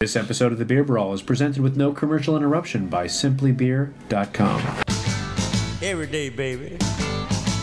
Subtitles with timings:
[0.00, 4.60] This episode of The Beer Brawl is presented with no commercial interruption by simplybeer.com.
[5.82, 6.76] Every day, baby,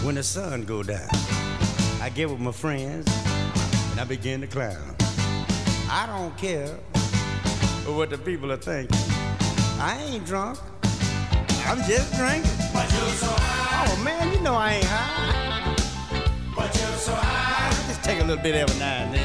[0.02, 1.08] when the sun go down,
[2.02, 3.06] I get with my friends
[3.92, 4.96] and I begin to clown.
[5.92, 6.70] I don't care
[7.86, 8.98] what the people are thinking.
[9.80, 10.58] I ain't drunk.
[11.68, 12.50] I'm just drinking.
[12.74, 15.76] But you're so high, Oh man, you know I ain't high.
[16.56, 19.23] but you're so high, I just take a little bit every now and then.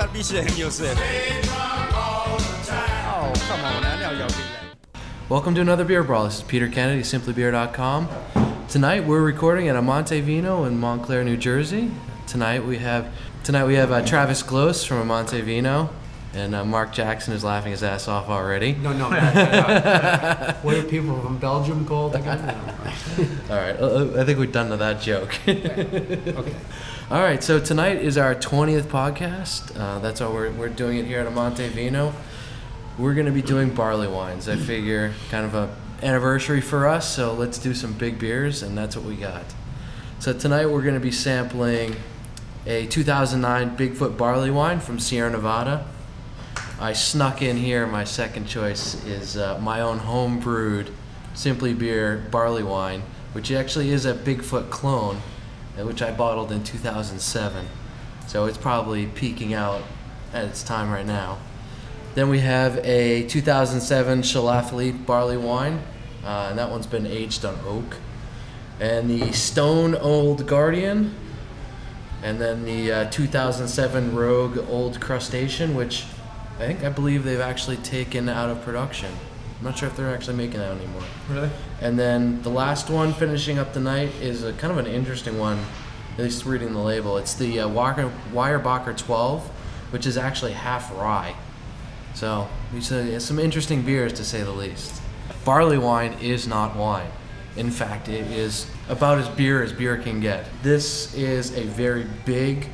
[0.00, 0.40] But you're so high.
[0.40, 0.96] Oh man, you ought to be ashamed yourself.
[0.96, 3.04] Stay drunk all the time.
[3.14, 5.02] Oh, come on now, now y'all be like.
[5.28, 6.24] Welcome to another Beer Brawl.
[6.24, 8.08] This is Peter Kennedy, simplybeer.com.
[8.70, 11.90] Tonight we're recording at Amanti Vino in Montclair, New Jersey.
[12.26, 13.12] Tonight we have
[13.44, 15.90] tonight we have uh, Travis Gloss from Monte Vino,
[16.32, 18.72] and uh, Mark Jackson is laughing his ass off already.
[18.76, 19.10] No, no.
[19.10, 20.64] back that up.
[20.64, 22.38] what are people from Belgium called again?
[23.18, 23.26] No.
[23.50, 25.38] All right, uh, I think we're done with that joke.
[25.46, 26.54] Okay.
[27.10, 29.76] All right, so tonight is our 20th podcast.
[29.76, 32.14] Uh, that's why we're, we're doing it here at Amanti Vino.
[32.98, 34.48] We're going to be doing barley wines.
[34.48, 38.78] I figure kind of a anniversary for us, so let's do some big beers, and
[38.78, 39.42] that's what we got.
[40.20, 41.96] So tonight we're going to be sampling
[42.64, 45.88] a 2009 Bigfoot barley wine from Sierra Nevada.
[46.78, 47.88] I snuck in here.
[47.88, 50.92] My second choice is uh, my own home brewed
[51.34, 53.02] Simply Beer barley wine,
[53.32, 55.22] which actually is a Bigfoot clone,
[55.86, 57.66] which I bottled in 2007.
[58.26, 59.82] So it's probably peaking out
[60.32, 61.38] at its time right now.
[62.14, 65.82] Then we have a 2007 Schlafly barley wine,
[66.24, 67.96] uh, and that one's been aged on oak.
[68.80, 71.14] And the Stone Old Guardian,
[72.22, 76.04] and then the uh, 2007 Rogue Old Crustacean, which
[76.58, 79.10] I think I believe they've actually taken out of production.
[79.60, 81.02] I'm not sure if they're actually making that anymore.
[81.28, 81.50] Really?
[81.82, 85.38] And then the last one finishing up the night is a kind of an interesting
[85.38, 85.58] one,
[86.14, 87.18] at least reading the label.
[87.18, 89.46] It's the uh, Walker, Weyerbacher 12,
[89.90, 91.34] which is actually half rye.
[92.14, 95.02] So, these are some interesting beers to say the least.
[95.44, 97.10] Barley wine is not wine.
[97.56, 100.46] In fact, it is about as beer as beer can get.
[100.62, 102.66] This is a very big,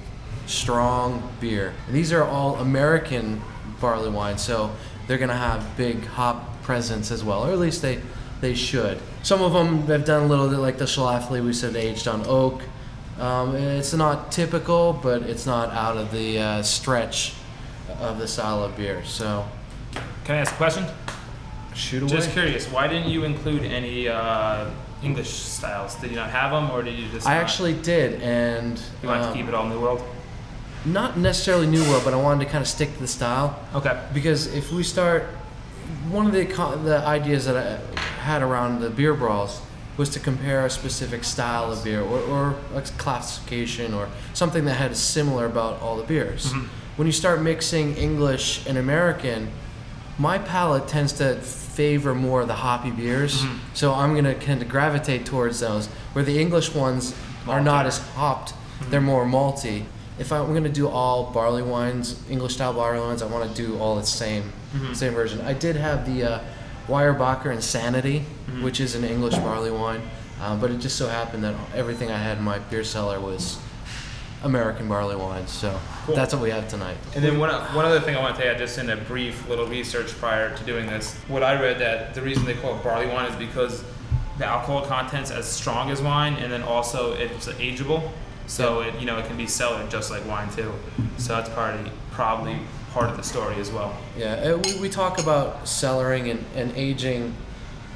[0.47, 1.75] strong beer.
[1.88, 3.43] And these are all American
[3.81, 4.71] barley wines, so
[5.09, 8.00] they're gonna have big hop presence as well, or at least they
[8.41, 8.99] they should.
[9.22, 12.27] Some of them have done a little bit like the Schlafly we said aged on
[12.27, 12.60] oak.
[13.19, 17.32] Um, it's not typical, but it's not out of the uh, stretch
[18.00, 19.03] of the style of beer.
[19.05, 19.47] So
[20.25, 20.84] Can I ask a question?
[21.75, 22.10] shoot away.
[22.10, 24.69] Just curious, why didn't you include any uh,
[25.03, 25.94] English styles?
[25.94, 27.26] Did you not have them, or did you just?
[27.26, 30.03] I actually did, and You wanted um, to keep it all New World.
[30.84, 33.59] not necessarily New World, but I wanted to kind of stick to the style.
[33.75, 33.99] Okay.
[34.12, 35.22] because if we start
[36.11, 36.45] one of the
[36.85, 39.61] the ideas that I had around the beer brawls
[39.97, 44.75] was to compare a specific style of beer or, or a classification or something that
[44.75, 46.53] had a similar about all the beers.
[46.53, 46.67] Mm-hmm.
[46.97, 49.51] When you start mixing English and American,
[50.19, 53.59] my palate tends to favor more of the hoppy beers, mm-hmm.
[53.75, 55.89] so I'm gonna kind of gravitate towards those.
[56.13, 57.15] Where the English ones
[57.47, 58.91] are not as hopped, mm-hmm.
[58.91, 59.85] they're more malty.
[60.19, 63.79] If I'm gonna do all barley wines, English style barley wines, I want to do
[63.79, 64.53] all the same,
[64.94, 65.41] same version.
[65.42, 66.41] I did have the uh,
[66.88, 68.20] Weyerbacher Insanity,
[68.60, 70.03] which is an English barley wine,
[70.41, 73.59] uh, but it just so happened that everything I had in my beer cellar was
[74.44, 75.50] American barley wines.
[75.50, 76.14] So Cool.
[76.14, 76.97] that's what we have tonight.
[77.14, 79.48] And then one, one other thing I want to tell you, just in a brief
[79.48, 82.84] little research prior to doing this, what I read that the reason they call it
[82.84, 83.82] barley wine is because
[84.38, 88.12] the alcohol content's as strong as wine, and then also it's ageable,
[88.47, 90.72] so it you know it can be cellared just like wine too.
[91.16, 92.58] So that's probably probably
[92.97, 93.95] part of the story as well.
[94.17, 97.34] Yeah, uh, we, we talk about cellaring and, and aging.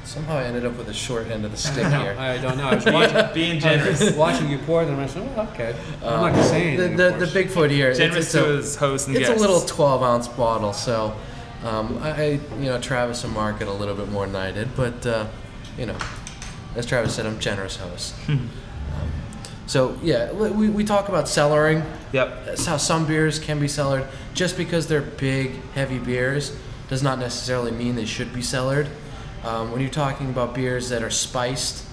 [0.03, 2.15] Somehow I ended up with a short end of the stick here.
[2.19, 2.67] I don't know.
[2.69, 4.99] I was watching, Being I was generous, watching you pour them.
[4.99, 5.75] I said, oh, okay.
[6.03, 6.97] I'm Um, not gonna say the, anything.
[6.97, 7.25] the, of the.
[7.25, 7.87] Bigfoot here.
[7.89, 9.43] it's- generous it's, to a, his hosts and it's guests.
[9.43, 11.15] a little 12 ounce bottle, so
[11.63, 12.25] um, I, I,
[12.59, 15.25] you know, Travis and Mark get a little bit more than I did, but uh,
[15.79, 15.97] you know,
[16.75, 18.13] as Travis said, I'm generous host.
[19.71, 21.85] so yeah, we, we- talk about cellaring.
[22.11, 22.45] Yep.
[22.45, 24.05] That's how some beers can be cellared.
[24.33, 26.53] Just because they're big, heavy beers
[26.89, 28.89] does not necessarily mean they should be cellared.
[29.45, 31.85] Um, when you're talking about beers that are spiced,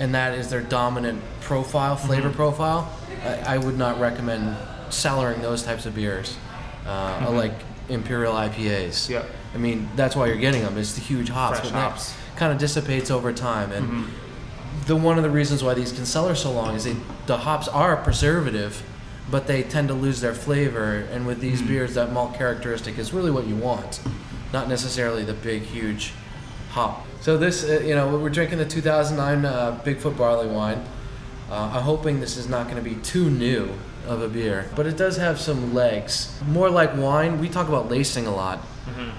[0.00, 2.92] and that is their dominant profile, flavor profile,
[3.22, 4.56] I, I would not recommend
[4.88, 6.36] cellaring those types of beers,
[6.84, 7.52] uh, like
[7.88, 9.08] imperial IPAs.
[9.08, 9.24] Yep.
[9.54, 10.76] I mean, that's why you're getting them.
[10.76, 11.60] It's the huge hops.
[11.60, 12.16] Fresh hops.
[12.34, 14.08] kind of dissipates over time, and
[14.88, 16.96] the one of the reasons why these can cellar so long is they,
[17.26, 18.82] the hops are a preservative,
[19.30, 21.06] but they tend to lose their flavor.
[21.12, 24.00] And with these beers, that malt characteristic is really what you want,
[24.52, 26.12] not necessarily the big, huge
[26.70, 27.06] hop.
[27.20, 30.82] So this, uh, you know, we're drinking the 2009 uh, Bigfoot barley wine.
[31.50, 33.70] Uh, I'm hoping this is not going to be too new.
[34.06, 36.32] of a beer, but it does have some legs.
[36.46, 37.38] More like wine.
[37.40, 38.58] We talk about lacing a lot.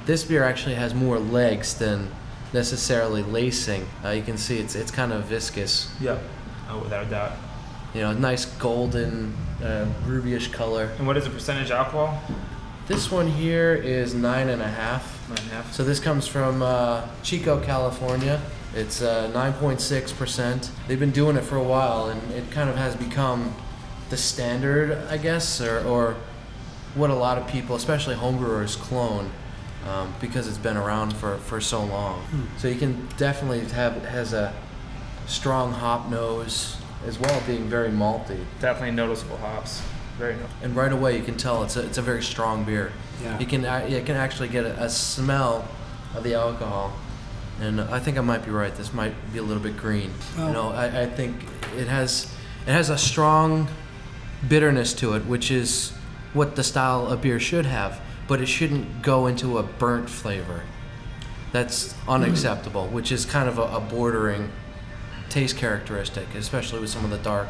[0.08, 2.10] This beer actually has more legs than
[2.54, 3.88] necessarily lacing.
[4.04, 5.94] Uh, you can see it's it's kind of viscous.
[6.00, 6.22] Yep.
[6.70, 7.32] Oh, without a doubt.
[7.94, 10.92] You know, nice golden, uh, rubyish color.
[10.98, 12.22] And what is the percentage alcohol?
[12.88, 15.28] This one here is nine and a half.
[15.30, 15.74] Nine and a half.
[15.74, 18.42] So this comes from uh, Chico, California.
[18.76, 20.70] It's uh, 9.6%.
[20.88, 23.56] They've been doing it for a while, and it kind of has become
[24.12, 26.16] the standard, I guess, or, or
[26.94, 29.32] what a lot of people, especially homebrewers, clone
[29.88, 32.24] um, because it's been around for, for so long.
[32.58, 34.54] So you can definitely have has a
[35.28, 38.44] strong hop nose as well, being very malty.
[38.60, 39.82] Definitely noticeable hops.
[40.18, 42.92] Very no- And right away you can tell it's a, it's a very strong beer.
[43.24, 43.40] Yeah.
[43.40, 43.62] You can
[43.92, 45.68] you can actually get a, a smell
[46.16, 46.94] of the alcohol,
[47.62, 48.74] and I think I might be right.
[48.76, 50.12] This might be a little bit green.
[50.38, 50.48] Oh.
[50.48, 51.36] You know, I, I think
[51.78, 52.32] it has
[52.68, 53.68] it has a strong
[54.48, 55.92] bitterness to it, which is
[56.34, 58.00] what the style of beer should have,
[58.30, 60.62] but it shouldn't go into a burnt flavor.
[61.52, 64.52] That's unacceptable, which is kind of a, a bordering
[65.30, 67.50] taste characteristic, especially with some of the dark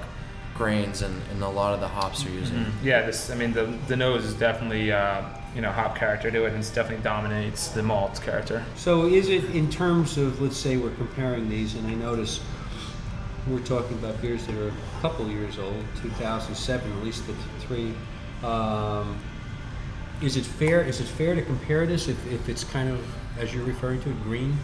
[0.56, 2.66] grains and, and a lot of the hops they're using.
[2.82, 3.30] Yeah, this.
[3.30, 5.22] I mean, the the nose is definitely uh,
[5.54, 8.64] you know hop character to it, and it definitely dominates the malt character.
[8.76, 12.40] So is it in terms of, let's say we're comparing these, and I notice
[13.48, 17.34] we're talking about beers that are a couple years old, 2007, at least the
[17.66, 17.94] three.
[18.44, 19.18] Um,
[20.22, 20.82] is it fair?
[20.82, 23.00] Is it fair to compare this if, if it's kind of,
[23.40, 24.58] as you're referring to, green?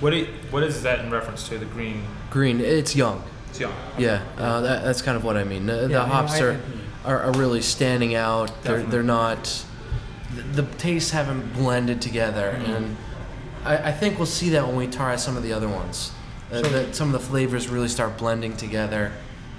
[0.00, 1.58] What do you- what is that in reference to?
[1.58, 2.04] The green.
[2.30, 3.22] Green, it's young.
[3.50, 3.72] It's young.
[3.98, 5.66] Yeah, uh, that, that's kind of what I mean.
[5.66, 6.60] The, the Yeah, I- hops I- are,
[7.04, 8.62] are, are really standing out.
[8.62, 9.64] They're, they're not.
[10.34, 12.72] The, the tastes haven't blended together, Mm-hmm.
[12.72, 12.96] and
[13.64, 16.12] I, I think we'll see that when we try some of the other ones.
[16.52, 19.12] Uh, So- that some of the flavors really start blending together,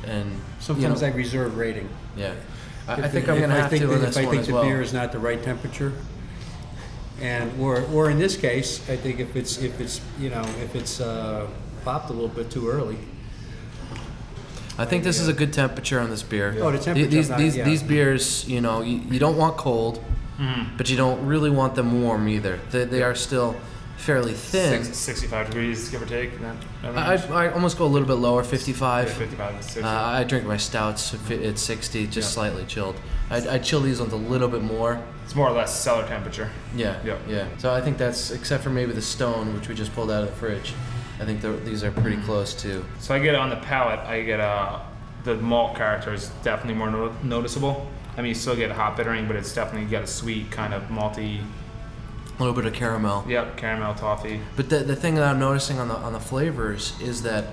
[0.05, 1.89] and Sometimes you I know, reserve rating.
[2.15, 2.33] yeah.
[2.87, 4.25] I, I think the- I'm gonna I have think to that- in this If I
[4.25, 4.63] one think as the well.
[4.63, 5.93] beer is not the right temperature,
[7.21, 10.75] and, or, or in this case, I think if it's, if it's, you know, if
[10.75, 11.47] it's uh,
[11.83, 12.97] popped a little bit too early,
[14.77, 16.53] I think this is a good temperature on this beer.
[16.59, 17.63] Oh, the Th- temperature, These not- these, yeah.
[17.65, 20.03] these beers, you know, you, you don't want cold,
[20.39, 20.77] Mm-hmm.
[20.77, 22.59] but you don't really want them warm either.
[22.69, 23.55] They, they are still
[23.97, 24.83] fairly thin.
[24.83, 26.39] Six, 65 degrees, give or take.
[26.41, 27.15] That, I.
[27.15, 29.11] I I almost go a little bit lower, Yeah, 55.
[29.11, 29.81] 55 to 60.
[29.83, 32.21] Uh, I drink my stouts at 60, just Yeah.
[32.33, 32.95] slightly chilled.
[33.29, 34.99] I, I chill these ones a little bit more.
[35.25, 36.49] it's more or less cellar temperature.
[36.75, 37.17] Yeah, Yeah.
[37.27, 37.47] yeah.
[37.57, 40.29] So I think that's, except for maybe the stone, which we just pulled out of
[40.29, 40.73] the fridge,
[41.19, 42.85] I think they're- these are pretty close to.
[42.99, 44.79] So I get on the palate, I get uh,
[45.25, 47.89] the malt character is definitely more no- noticeable.
[48.17, 50.83] I mean, you still get hop bittering, but it's definitely got a sweet kind of
[50.83, 51.41] malty,
[52.37, 53.25] A little bit of caramel.
[53.27, 54.39] yep, caramel toffee.
[54.55, 57.45] But the, the thing that I'm noticing on the on the flavors is that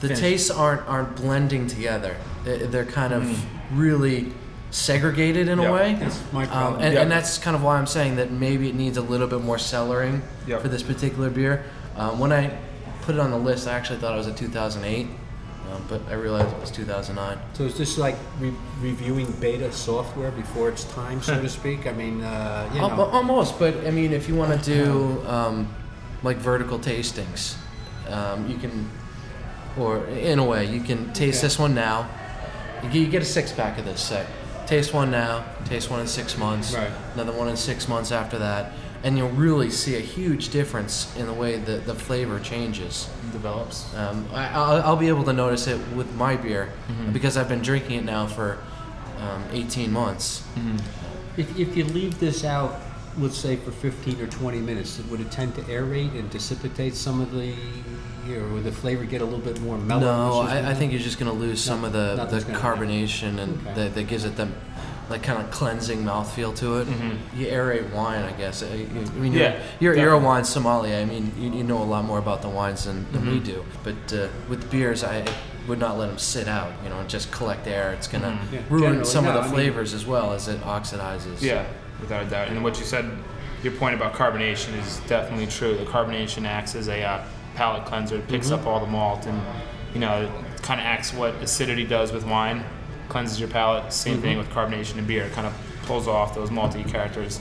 [0.00, 0.20] the Finish.
[0.20, 2.16] tastes aren't aren't blending together.
[2.44, 3.44] They- They're kind of
[3.76, 4.32] really
[4.70, 5.62] segregated in Mm.
[5.62, 5.68] Yeah.
[5.68, 5.94] a way.
[5.98, 6.82] that's my Um, problem.
[6.82, 7.02] and, Yep.
[7.02, 9.56] and that's kind of why I'm saying that maybe it needs a little bit more
[9.56, 10.60] cellaring Yep.
[10.62, 11.64] for this particular beer.
[11.96, 12.50] Um, when I
[13.02, 15.08] put it on the list, I actually thought it was a 2008,
[15.72, 17.38] um, but I realized it was 2009.
[17.54, 21.86] So is this like re- reviewing beta software before it's time, so to speak?
[21.86, 22.90] I mean, uh, you know.
[23.00, 25.68] Almost, but I mean, if you want to do um,
[26.22, 27.56] like vertical tastings,
[28.08, 28.88] um, you can,
[29.78, 31.46] or in a way, you can taste Okay.
[31.46, 32.08] this one now.
[32.92, 34.24] You get, a six pack of this, say.
[34.66, 36.90] Taste one now, taste one in six months, Right.
[37.14, 38.72] another one in six months after that,
[39.02, 43.08] and you'll really see a huge difference in the way that the flavor changes.
[43.32, 43.94] Develops.
[43.94, 47.12] Um, I, I'll, I'll be able to notice it with my beer Mm-hmm.
[47.12, 48.58] because I've been drinking it now for
[49.20, 50.44] um, 18 months.
[51.36, 52.80] If, if you leave this out,
[53.18, 57.20] let's say for 15 or 20 minutes, would it tend to aerate and dissipate some
[57.20, 57.54] of the,
[58.30, 60.00] or would the flavor get a little bit more mellow?
[60.00, 62.88] No, I, I think you're just gonna lose some of the, the gonna happen.
[62.88, 63.74] carbonation and Okay.
[63.74, 64.48] that, that gives it the
[65.08, 66.88] like kind of cleansing mouthfeel to it.
[67.36, 68.62] You aerate wine, I guess.
[68.62, 70.96] I, you- I mean, you're, Yeah, you're, you're a wine sommelier.
[70.96, 73.64] I mean, you, you know a lot more about the wines than, than we do.
[73.84, 75.24] But uh, with beers, I
[75.68, 76.72] would not let them sit out.
[76.82, 77.92] You know, and just collect air.
[77.92, 80.48] It's gonna Yeah, ruin generally, some no, of I the mean- flavors as well as
[80.48, 81.40] it oxidizes.
[81.40, 81.66] Yeah,
[82.00, 82.48] without a doubt.
[82.48, 83.08] And what you said,
[83.62, 85.76] your point about carbonation is definitely true.
[85.76, 88.16] The carbonation acts as a uh, palate cleanser.
[88.16, 89.40] It picks up all the malt and,
[89.94, 92.64] you know, it kind of acts what acidity does with wine,
[93.08, 93.92] cleanses your palate.
[93.92, 95.24] Same thing with carbonation in beer.
[95.24, 95.54] It kind of
[95.86, 97.38] pulls off those malty characters.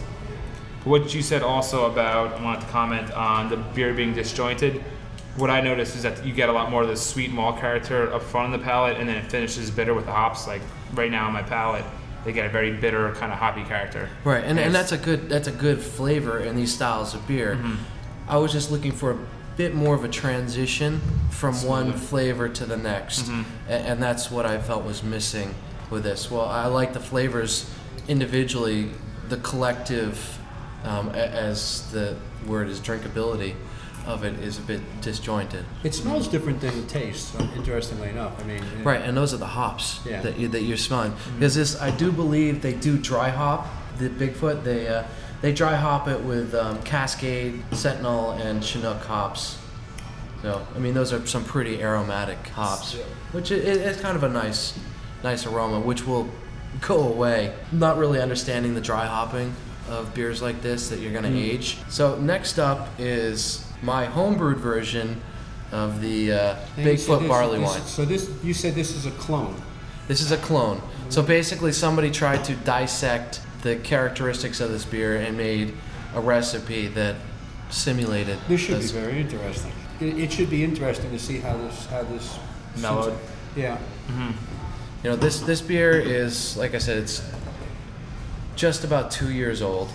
[0.83, 4.83] What you said also about, I wanted to comment on the beer being disjointed.
[5.35, 8.13] What I noticed is that you get a lot more of the sweet malt character
[8.13, 10.47] up front in the palate, and then it finishes bitter with the hops.
[10.47, 10.61] Like
[10.93, 11.83] right now on my palate,
[12.23, 14.07] they get a very bitter kind of hoppy character.
[14.23, 14.73] Right, and, and Yes.
[14.73, 17.55] that's a good that's a good flavor in these styles of beer.
[17.55, 17.75] Mm-hmm.
[18.29, 19.17] I was just looking for a
[19.57, 23.43] bit more of a transition from one flavor to the next, Mm-hmm.
[23.69, 25.53] A- and, that's what I felt was missing
[25.89, 26.29] with this?
[26.29, 27.69] Well, I like the flavors
[28.07, 28.91] individually,
[29.29, 30.37] the collective,
[30.83, 33.55] um, as the word is drinkability
[34.05, 35.65] of it is a bit disjointed.
[35.83, 37.33] It smells different than it tastes.
[37.35, 38.61] uh, Interestingly enough, I mean.
[38.63, 40.21] it- Right, and those are the hops Yeah.
[40.21, 41.13] that you, that you're smelling.
[41.35, 44.63] Because this, I do believe they do dry hop the Bigfoot.
[44.63, 45.03] They uh,
[45.41, 49.57] they dry hop it with um, Cascade, Centennial, and Chinook hops.
[50.41, 52.93] So I mean, those are some pretty aromatic hops,
[53.31, 54.77] which i i- is kind of a nice
[55.23, 56.29] nice aroma, which will
[56.81, 57.53] go away.
[57.71, 59.53] Not really understanding the dry hopping
[59.89, 61.77] of beers like this that you're going to age.
[61.89, 65.21] So next up is my homebrewed version
[65.71, 67.81] of the uh, and you said Bigfoot this- barley this- wine.
[67.83, 69.55] So this, you said this is a clone.
[70.07, 70.81] This is a clone.
[71.09, 75.73] So basically, somebody tried to dissect the characteristics of this beer and made
[76.13, 77.15] a recipe that
[77.71, 78.37] simulated.
[78.47, 79.71] This should be very interesting.
[79.99, 82.37] It, it should be interesting to see how this how this
[82.77, 83.17] Mellowed.
[83.55, 83.77] Yeah.
[85.03, 87.23] You know, this this beer is like I said, it's
[88.55, 89.89] just about two years old.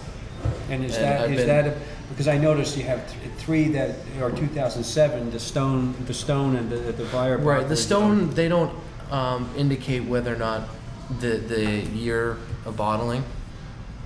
[0.69, 3.33] And is And that I've is been- that a, because I noticed you have th-
[3.39, 7.39] three that are 2007, the stone, the stone, and the the fire.
[7.39, 7.69] Right.
[7.69, 8.73] The stone they don't
[9.13, 10.63] um, indicate whether or not
[11.21, 13.23] the the year of bottling.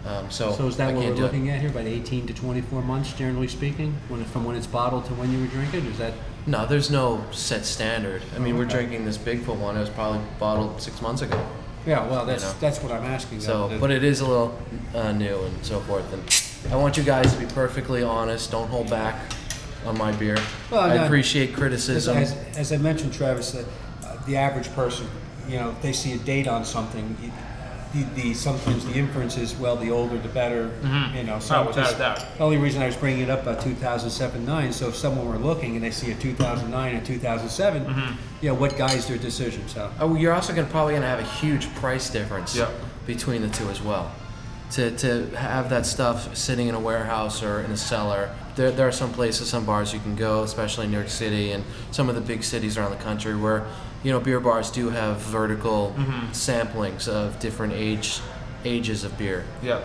[0.06, 1.26] Um, so So is I that what can't we're do it.
[1.26, 1.70] looking at here?
[1.70, 5.32] About 18 to 24 months, generally speaking, when it, from when it's bottled to when
[5.32, 5.86] you were drinking?
[5.86, 6.12] Is that
[6.46, 8.22] No, there's no set standard.
[8.36, 8.74] I mean, we're Okay.
[8.74, 9.76] drinking this Bigfoot one.
[9.76, 11.38] It was probably bottled six months ago.
[11.86, 12.06] yeah?
[12.06, 12.52] Well, that's know.
[12.60, 13.40] that's what I'm asking.
[13.40, 14.58] So, but it is a little
[14.94, 16.04] uh, new and so forth.
[16.12, 18.50] And I want you guys to be perfectly honest.
[18.50, 19.14] Don't hold back
[19.86, 20.36] on my beer.
[20.70, 22.16] Well, I no, appreciate As, criticism.
[22.18, 23.64] as, as I mentioned, Travis, uh,
[24.02, 25.06] uh, the average person,
[25.48, 27.16] you know, if they see a date on something,
[27.94, 30.70] the, the sometimes the inference is, well, the older the better.
[31.14, 32.36] You know, so Oh, without just- a doubt.
[32.36, 35.38] The only reason I was bringing it up about 2007 9, so if someone were
[35.38, 38.14] looking and they see a 2009 and 2007, Mm-hmm.
[38.40, 39.66] you know, what guides their decision?
[39.68, 42.70] So Oh, you're also gonna probably gonna have a huge price difference Yep.
[43.06, 44.10] between the two as well.
[44.72, 48.88] To, to have that stuff sitting in a warehouse or in a cellar, there, there
[48.88, 52.08] are some places, some bars you can go, especially in New York City and some
[52.08, 53.66] of the big cities around the country, where
[54.04, 55.94] you know beer bars do have vertical
[56.32, 58.20] samplings of different age
[58.64, 59.44] ages of beer.
[59.62, 59.80] Yeah.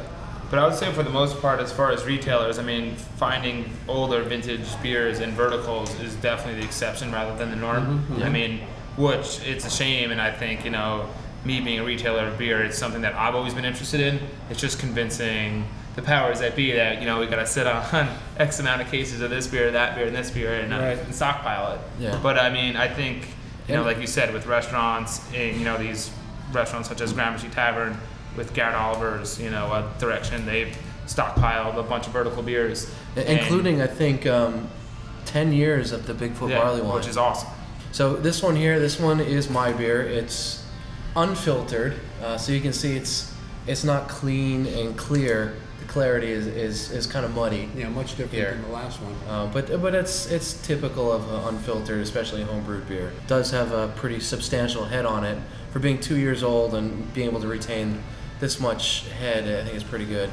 [0.49, 3.69] But I would say for the most part, as far as retailers, I mean, finding
[3.87, 8.03] older vintage beers in verticals is definitely the exception rather than the norm.
[8.23, 8.61] I mean,
[8.97, 11.07] which it's a shame, and I think you know,
[11.45, 14.19] me being a retailer of beer, it's something that I've always been interested in.
[14.49, 18.07] It's just convincing the powers that be that you know we gotta sit on
[18.37, 20.97] X amount of cases of this beer, that beer, and this beer, and, uh, Right.
[20.97, 21.79] and stockpile it.
[21.99, 22.19] Yeah.
[22.23, 23.27] But I mean, I think
[23.69, 26.11] you know, like you said, with restaurants, in, you know, these
[26.51, 27.97] restaurants such as Gramercy Tavern,
[28.35, 33.21] with Garrett Oliver's, you know, uh, direction, they've stockpiled a bunch of vertical beers, I-
[33.21, 34.67] and- including I think um,
[35.25, 37.49] ten years of the Bigfoot yeah, barley wine, which is awesome.
[37.91, 40.01] So this one here, this one is my beer.
[40.01, 40.63] It's
[41.15, 43.33] unfiltered, uh, so you can see it's
[43.67, 45.55] it's not clean and clear.
[45.89, 48.51] Clarity is is, is kind of muddy, yeah, much different Here.
[48.51, 49.15] than the last one.
[49.27, 53.07] uh, but but it's it's typical of uh, unfiltered, especially homebrewed beer.
[53.09, 55.37] It does have a pretty substantial head on it
[55.71, 58.03] for being two years old and being able to retain
[58.39, 59.43] this much head.
[59.47, 60.29] I think is pretty good.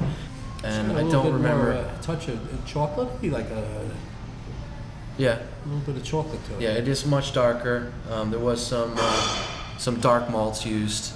[0.62, 1.72] And It's got a I don't remember.
[1.72, 3.90] More, uh, a touch of chocolate, like a,
[5.16, 6.60] yeah, a little bit of chocolate to it.
[6.60, 7.92] yeah, it is much darker.
[8.10, 9.42] Um, there was some uh,
[9.78, 11.14] some dark malts used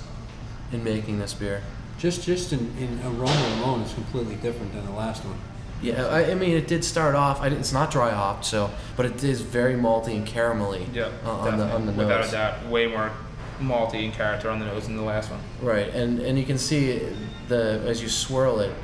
[0.72, 1.62] in making this beer.
[2.00, 5.38] Just just in, in aroma alone, it's completely different than the last one.
[5.82, 7.40] Yeah, I, I mean, it did start off.
[7.40, 10.86] I, it's not dry hopped, so but it is very malty and caramelly.
[10.94, 12.28] Yeah, uh, on the on the without nose.
[12.30, 13.12] a doubt, way more
[13.60, 15.40] malty in character on the nose than the last one.
[15.62, 17.00] Right, and and you can see
[17.48, 18.74] the as you swirl it,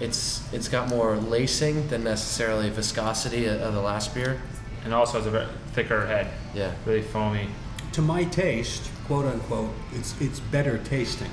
[0.00, 4.40] it's it's got more lacing than necessarily viscosity of, of the last beer.
[4.84, 6.72] And also has a very thicker head, Yeah.
[6.86, 7.48] really foamy.
[7.92, 11.30] To my taste, quote unquote, it's it's better tasting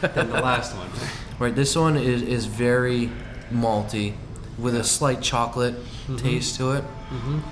[0.00, 0.88] than the last one.
[1.38, 3.10] Right, this one is is very
[3.52, 4.14] malty,
[4.58, 5.74] with a slight chocolate
[6.06, 6.16] Mm-hmm.
[6.18, 6.84] taste to it,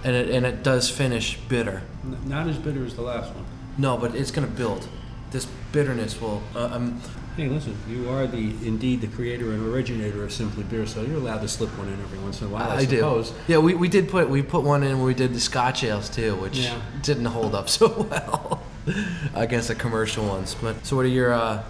[0.04, 1.82] and it and it does finish bitter.
[2.04, 3.44] N- Not as bitter as the last one.
[3.76, 4.86] No, but it's gonna build.
[5.32, 6.40] This bitterness will.
[6.54, 7.00] Uh, um,
[7.36, 11.16] Hey, listen, you are the indeed the creator and originator of Simply Beer, so you're
[11.16, 12.70] allowed to slip one in every once in a while.
[12.70, 13.24] I, I do.
[13.48, 16.08] Yeah, we, we did put we put one in when we did the Scotch ales
[16.08, 16.80] too, which Yeah.
[17.02, 18.62] didn't hold up so well
[19.34, 20.54] against the commercial ones.
[20.54, 21.62] But so, what are your uh,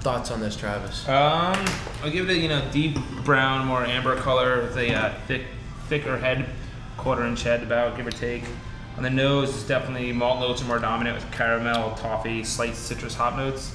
[0.00, 1.08] thoughts on this, Travis?
[1.08, 1.64] Um,
[2.02, 5.42] I'll give it a you know deep brown, more amber color with a uh, thick,
[5.88, 6.46] thicker head,
[6.96, 8.44] quarter inch head about give or take.
[8.96, 13.14] On the nose, it's definitely malt notes are more dominant with caramel, toffee, slight citrus
[13.14, 13.74] hop notes.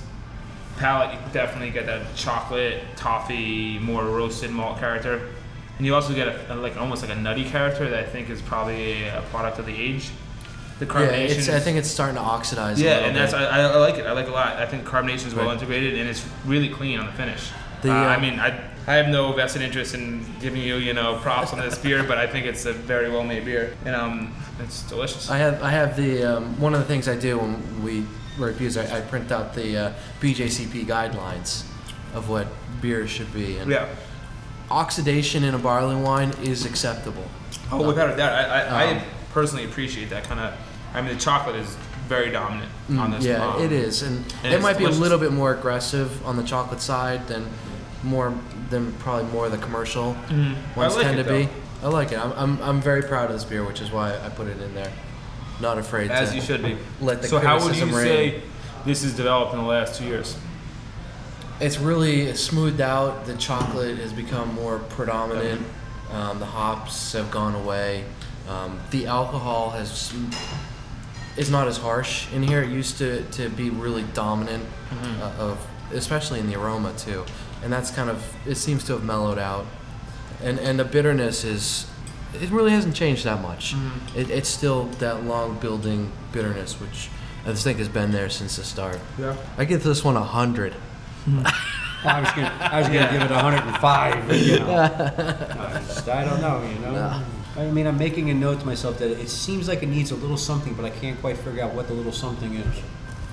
[0.77, 5.33] Palate, you definitely get that chocolate, toffee, more roasted malt character,
[5.77, 8.29] and you also get a, a- like almost like a nutty character that I think
[8.29, 10.11] is probably a product of the age.
[10.79, 11.37] The Yeah, carbonation.
[11.37, 12.79] it's, I think it's starting to oxidize.
[12.79, 13.33] a yeah, little and that's.
[13.33, 14.05] I, I like it.
[14.05, 14.57] I like it a lot.
[14.57, 15.53] I think carbonation is well Right.
[15.53, 17.49] integrated and it's really clean on the finish.
[17.81, 18.49] The, uh, I uh, mean, I
[18.87, 22.17] I have no vested interest in giving you you know props on this beer, but
[22.17, 25.29] I think it's a very well made beer and um it's delicious.
[25.29, 28.05] I have I have the um, one of the things I do when we
[28.37, 28.77] write beers.
[28.77, 31.63] I, I print out the uh, BJCP guidelines
[32.13, 32.47] of what
[32.81, 33.87] beer should be, and yeah.
[34.71, 37.25] oxidation in a barley wine is acceptable.
[37.71, 39.03] Oh, without a doubt, I I, Um, I
[39.33, 40.53] personally appreciate that kind of.
[40.97, 41.75] I mean, the chocolate is
[42.07, 43.23] very dominant on this.
[43.23, 46.25] Mm, yeah, um, it is, and, and it might be a little bit more aggressive
[46.25, 47.45] on the chocolate side than
[48.03, 48.33] more
[48.69, 50.55] than probably more of the commercial Mhm.
[50.75, 51.49] Ones like tend to be.
[51.83, 52.17] I like it.
[52.19, 54.73] I'm, I'm, I'm very proud of this beer, which is why I put it in
[54.73, 54.91] there.
[55.59, 56.77] Not afraid As to you should be.
[57.01, 57.93] let the so, how would you reign.
[57.93, 58.41] say
[58.85, 60.37] this is developed in the last two years?
[61.59, 63.25] It's really smoothed out.
[63.25, 65.61] The chocolate has become more predominant.
[66.11, 68.05] Um, the hops have gone away.
[68.47, 70.13] Um, the alcohol has
[71.37, 72.61] is not as harsh in here.
[72.63, 75.21] It used to, to be really dominant mm-hmm.
[75.21, 77.23] uh, of especially in the aroma too,
[77.63, 79.65] and that's kind of it seems to have mellowed out.
[80.43, 81.87] And and the bitterness is
[82.33, 83.73] it really hasn't changed that much.
[83.73, 84.19] Mm-hmm.
[84.19, 87.09] It, it's still that long building bitterness, which
[87.45, 88.99] I just think has been there since the start.
[89.17, 89.35] Yeah.
[89.57, 90.73] I give this one a hundred.
[91.25, 91.45] Mm-hmm.
[92.07, 94.47] I was gonna, I was gonna give it a 105.
[94.47, 94.69] You know.
[94.69, 96.63] I, just- I don't know.
[96.63, 97.23] You know.
[97.57, 100.15] I mean, I'm making a note to myself that it seems like it needs a
[100.15, 102.81] little something, but I can't quite figure out what the little something is.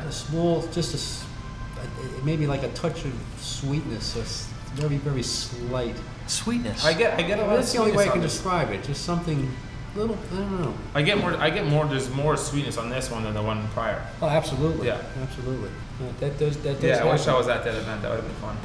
[0.07, 5.97] A small, just a, maybe like a touch of sweetness, a s- very, very slight.
[6.27, 6.85] Sweetness.
[6.87, 8.33] I get I get a lot That's of the only way I can this.
[8.33, 8.83] describe it.
[8.83, 9.51] Just something
[9.95, 10.17] little.
[10.33, 10.75] I don't know.
[10.95, 11.35] I get more.
[11.35, 11.85] I get more.
[11.85, 14.03] There's more sweetness on this one than the one prior.
[14.23, 14.87] Oh, absolutely.
[14.87, 15.03] Yeah.
[15.23, 15.69] absolutely.
[16.01, 16.57] Uh, that does.
[16.63, 16.85] That does.
[16.99, 18.01] Yeah, I wish I was at that event.
[18.01, 18.57] That would have been fun.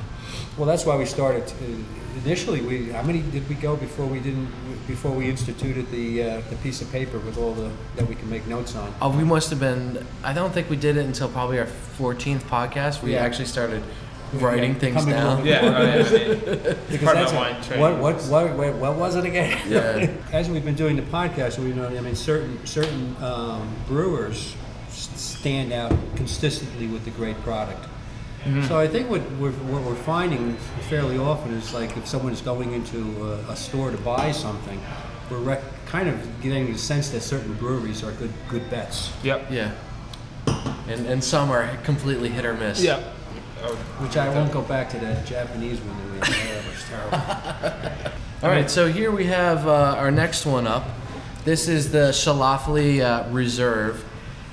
[0.57, 1.51] Well, that's why we started.
[2.25, 4.47] Initially, we how many did we go before we didn't
[4.89, 8.29] before we instituted the uh, the piece of paper with all the that we can
[8.29, 8.93] make notes on?
[9.01, 10.05] Oh, we must have been.
[10.23, 11.67] I don't think we did it until probably our
[11.97, 13.01] 14th podcast.
[13.01, 13.19] We Yeah.
[13.23, 13.81] actually started
[14.33, 15.43] writing things Becoming down.
[15.43, 16.73] little Yeah, oh, yeah.
[16.89, 17.81] Because Part of that's my a- wine training.
[17.81, 19.57] what, what what what what was it again?
[19.69, 20.09] Yeah.
[20.39, 24.55] As we've been doing the podcast, we know I mean certain certain um, brewers
[24.87, 27.85] s- stand out consistently with the great product.
[28.43, 28.67] Mm-hmm.
[28.67, 30.55] So I think what we're, what we're finding
[30.89, 34.79] fairly often is like if someone's going into a, a store to buy something,
[35.29, 39.11] we're rec- kind of getting the sense that certain breweries are good good bets.
[39.23, 39.51] Yep.
[39.51, 39.73] Yeah.
[40.87, 42.81] And and some are completely hit or miss.
[42.81, 43.03] Yep.
[43.99, 46.63] Which I won't go back to that Japanese one that we had.
[46.63, 48.11] That was terrible.
[48.43, 48.71] All right.
[48.71, 50.87] So here we have uh, our next one up.
[51.43, 54.05] This is the Schlafly uh, Reserve.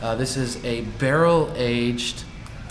[0.03, 2.25] Uh, this is a barrel aged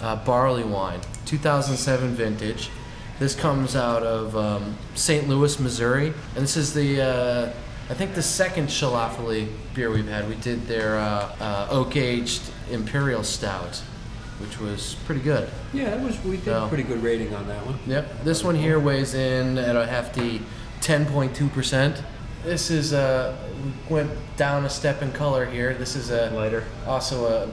[0.06, 2.70] uh, barley wine, 2007 vintage.
[3.18, 5.28] This comes out of um, St.
[5.28, 7.54] Louis, Missouri, and this is the uh,
[7.90, 10.28] I think the second Schlafly beer we've had.
[10.30, 13.78] We did their uh, uh, oak aged imperial stout,
[14.40, 15.50] which was pretty good.
[15.74, 16.66] Yeah, that was we did No.
[16.66, 17.80] a pretty good rating on that one.
[17.88, 18.24] Yep.
[18.24, 20.42] This one here weighs in at a hefty
[20.82, 22.02] 10.2%.
[22.44, 23.36] This is uh
[23.90, 25.74] we went down a step in color here.
[25.74, 26.64] This is a Lighter.
[26.86, 27.50] also a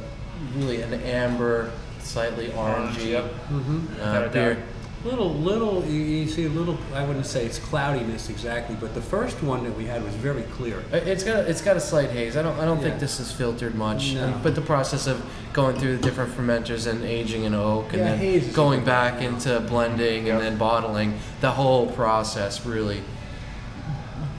[0.59, 1.71] really an amber,
[2.03, 3.25] slightly orangey Yep.
[3.25, 4.01] Mm-hmm.
[4.01, 4.63] uh, a beer.
[5.05, 6.79] Little, little, you, you see a little.
[6.95, 10.45] I wouldn't say it's cloudiness exactly, but the first one that we had was very
[10.45, 10.79] clear.
[10.93, 12.37] It- It's got it's got a slight haze.
[12.37, 14.15] I don't I don't think this is filtered much.
[14.15, 14.39] No.
[14.45, 15.21] But the process of
[15.53, 18.87] going through the different fermenters and aging in oak and Yeah, then going a good
[18.87, 19.25] back one.
[19.25, 20.35] into blending Yep.
[20.37, 23.03] and then bottling, the whole process really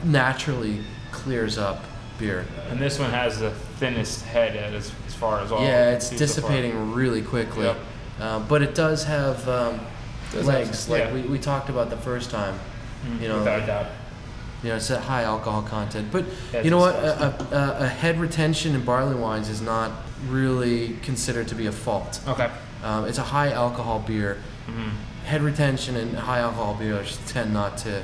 [0.02, 0.80] naturally
[1.12, 1.84] clears up
[2.18, 2.46] beer.
[2.70, 5.62] And this one has the thinnest head as, as far as all.
[5.62, 7.66] yeah, it's seen so dissipating really quickly.
[7.66, 7.76] Yep.
[8.20, 9.80] Uh, but it does have um,
[10.32, 11.14] Does legs, have- like yeah.
[11.14, 12.58] we, we talked about the first time.
[13.06, 13.86] Mm, You know, without a doubt.
[14.62, 16.08] You know, it's a high alcohol content.
[16.10, 16.94] But Yeah, you know what?
[16.96, 19.90] A, a, a head retention in barley wines is not
[20.28, 22.20] really considered to be a fault.
[22.26, 22.50] Okay.
[22.82, 24.38] Um, it's a high alcohol beer.
[24.66, 24.88] hmm
[25.26, 28.02] Head retention and high alcohol beers tend not to,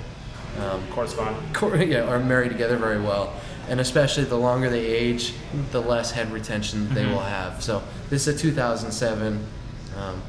[0.59, 1.37] um, Correspond.
[1.55, 3.35] cor- yeah, are married together very well.
[3.68, 5.35] And especially the longer they age,
[5.70, 7.12] the less head retention they Mhm.
[7.12, 7.62] will have.
[7.62, 9.40] So this is a 2007.
[9.96, 10.23] Um,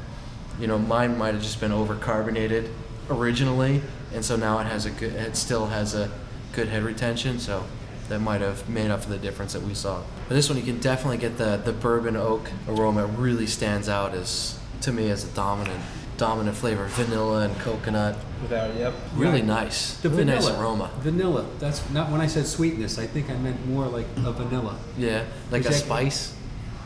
[0.60, 2.70] you know, mine might have just been over carbonated
[3.10, 3.82] originally,
[4.14, 5.12] and so now it has a good.
[5.14, 6.08] It still has a
[6.52, 7.38] good head retention.
[7.40, 7.64] So
[8.08, 9.98] that might have made up for the difference that we saw.
[10.28, 13.04] But this one, you can definitely get the the bourbon oak aroma.
[13.04, 15.80] It really stands out as to me as a dominant
[16.22, 16.86] dominant flavor.
[16.86, 18.16] Vanilla and coconut.
[18.42, 18.72] Without.
[18.76, 18.94] Yep.
[19.16, 19.44] Really Right.
[19.44, 19.94] nice.
[19.94, 20.90] The really vanilla nice aroma.
[21.00, 21.44] Vanilla.
[21.58, 22.96] That's not when I said sweetness.
[22.96, 24.76] I think I meant more like a vanilla.
[24.96, 25.80] Yeah, like a Exactly.
[26.10, 26.34] spice.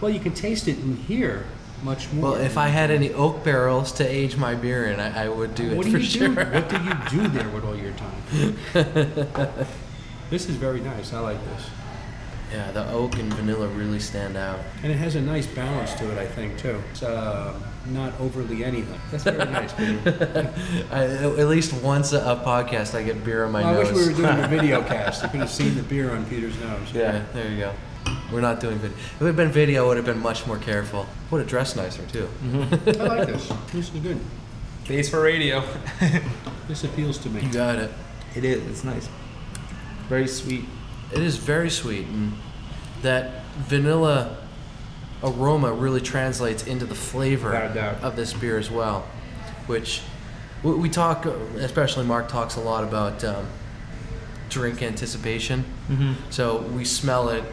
[0.00, 1.44] Well, you can taste it in here
[1.82, 2.32] much more.
[2.32, 5.54] Well, if I had any oak barrels to age my beer in, I, I would
[5.54, 6.28] do it what do for you sure.
[6.28, 6.34] do?
[6.34, 8.56] What do you do there with all your time?
[10.30, 11.12] this is very nice.
[11.12, 11.68] I like this.
[12.52, 14.60] Yeah, the oak and vanilla really stand out.
[14.82, 16.82] And it has a nice balance to it, I think, too.
[16.92, 17.52] It's uh,
[17.92, 18.98] not overly anything.
[19.10, 20.52] That's very nice, Peter.
[20.90, 23.92] I, at least once a, a podcast, I get beer on my Well, I nose.
[23.92, 25.22] wish we were doing a video cast.
[25.22, 26.92] You could have seen the beer on Peter's nose.
[26.92, 27.72] Yeah, there you go.
[28.32, 28.96] We're not doing video.
[28.96, 31.06] If it had been video, I would have been much more careful.
[31.30, 32.28] Would have dressed nicer too.
[32.42, 33.00] Mm-hmm.
[33.00, 33.52] I like this.
[33.72, 34.20] This is good.
[34.88, 35.62] Base for radio.
[36.68, 37.40] This appeals to me.
[37.42, 37.90] You got it.
[38.36, 38.64] it is.
[38.68, 39.08] It's nice.
[40.08, 40.64] Very sweet.
[41.12, 42.32] It is very sweet, and
[43.02, 44.36] that vanilla
[45.22, 48.02] aroma really translates into the flavor Without a doubt.
[48.02, 49.06] of this beer as well.
[49.66, 50.02] Which
[50.62, 53.46] we, we talk, especially Mark talks a lot about um,
[54.48, 55.64] drink anticipation.
[55.88, 56.12] Mm-hmm.
[56.30, 57.44] So we smell it,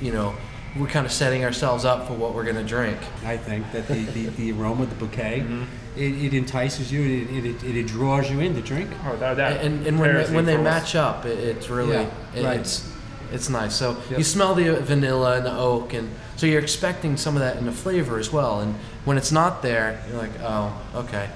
[0.00, 0.34] you know,
[0.78, 2.98] we're kind of setting ourselves up for what we're going to drink.
[3.24, 5.62] I think that the, the, the aroma, the bouquet, Mm-hmm.
[5.96, 7.02] it, it entices you.
[7.02, 8.90] It, it, it, it draws you in to drink.
[9.04, 9.64] Oh, without that.
[9.64, 12.60] and and when they, when they match up, it, it's really Yeah, it- right.
[12.60, 12.88] it's
[13.32, 13.74] it's nice.
[13.74, 14.18] So Yep.
[14.18, 17.66] you smell the vanilla and the oak, and so you're expecting some of that in
[17.66, 18.60] the flavor as well.
[18.60, 18.74] And
[19.04, 21.28] when it's not there, you're like, oh, okay.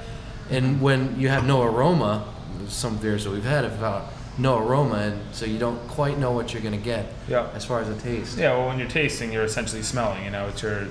[0.49, 2.25] And when you have no aroma,
[2.69, 4.05] some beers that we've had have got
[4.39, 7.49] no aroma, and so you don't quite know what you're gonna get Yeah.
[7.55, 8.39] as far as the taste.
[8.39, 10.25] Yeah, well, when you're tasting, you're essentially smelling.
[10.25, 10.87] You know, it's your,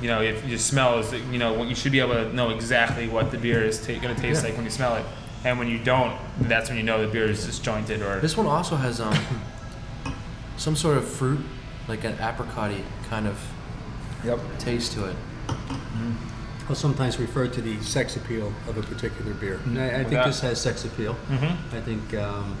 [0.00, 3.08] you know, if your smell is, you know, you should be able to know exactly
[3.08, 4.48] what the beer is ta- going to taste Yeah.
[4.48, 5.04] like when you smell it.
[5.44, 8.20] And when you don't, that's when you know the beer is disjointed or.
[8.20, 9.14] This one also has um
[10.56, 11.40] some sort of fruit,
[11.92, 12.72] like an apricot
[13.10, 13.38] kind of
[14.24, 14.38] Yep.
[14.58, 15.16] taste to it.
[16.68, 19.60] I'll sometimes refer to the sex appeal of a particular beer.
[19.66, 21.14] And I, I think Without- this has sex appeal.
[21.28, 21.76] Mm-hmm.
[21.76, 22.56] I think, um,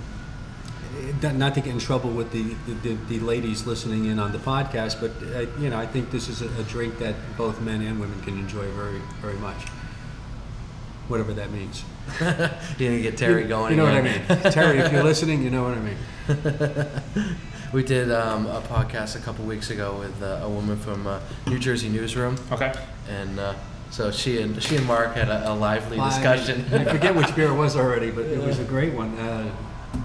[1.22, 4.38] not to get in trouble with the, the, the, the ladies listening in on the
[4.38, 7.80] podcast, but uh, you know, I think this is a, a drink that both men
[7.80, 9.62] and women can enjoy very, very much.
[11.08, 11.84] Whatever that means.
[12.20, 12.28] You're
[12.90, 13.70] gonna get Terry going.
[13.72, 14.22] You know again.
[14.28, 14.78] what I mean, Terry.
[14.78, 17.36] If you're listening, you know what I mean.
[17.72, 21.20] We did um, a podcast a couple weeks ago with uh, a woman from uh,
[21.46, 22.70] New Jersey Newsroom, Okay.
[23.08, 23.54] and uh,
[23.90, 26.66] so she and she and Mark had a, a lively I- discussion.
[26.72, 29.16] I, forget which beer it was already, but it was a great one.
[29.18, 29.48] Uh,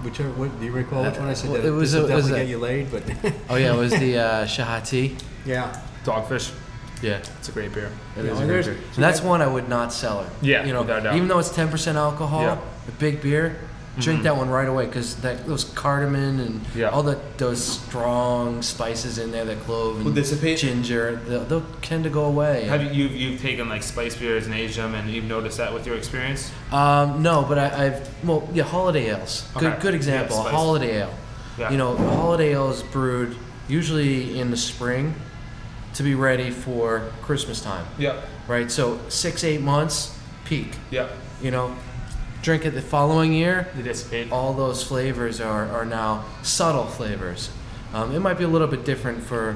[0.03, 1.49] whichever, what, do you recall which one I said?
[1.51, 3.33] Well, that it was this will a- it was definitely a- get you laid, but
[3.49, 5.19] oh yeah, it was the uh, Sah'tea.
[5.45, 5.81] yeah.
[6.05, 6.53] Dogfish.
[7.03, 7.91] Yeah, It's a great beer.
[8.15, 8.77] it Yeah, is a great there's- beer.
[8.95, 10.29] And that's one I would not sell her.
[10.41, 11.15] Yeah, you know, without a doubt.
[11.17, 12.59] even though it's ten percent alcohol, Yeah.
[12.87, 13.59] a big beer.
[13.99, 14.23] Drink Mhm.
[14.23, 16.89] that one right away because that those cardamom and Yeah.
[16.89, 20.59] all the those strong spices in there, that clove and dissipate?
[20.59, 22.65] ginger, they'll, they'll tend to go away.
[22.65, 25.73] Have you you've, you've taken like spice beers and aged them, and you've noticed that
[25.73, 26.51] with your experience?
[26.71, 29.45] Um, no, but I, I've well, yeah, holiday ales.
[29.55, 29.81] Good, Okay.
[29.81, 30.43] good example.
[30.45, 31.13] Yeah, holiday ale.
[31.57, 31.71] Yeah.
[31.71, 33.35] You know, holiday ale is brewed
[33.67, 35.15] usually in the spring
[35.95, 38.23] to be ready for Christmas time, Yep.
[38.47, 38.71] right?
[38.71, 40.11] So six, eight months
[40.45, 40.75] peak.
[40.91, 41.11] Yep.
[41.41, 41.71] You know,
[42.41, 43.67] drink it the following year.
[43.75, 44.31] They dissipate.
[44.31, 47.49] All those flavors are, are now subtle flavors.
[47.93, 49.55] Um, it might be a little bit different for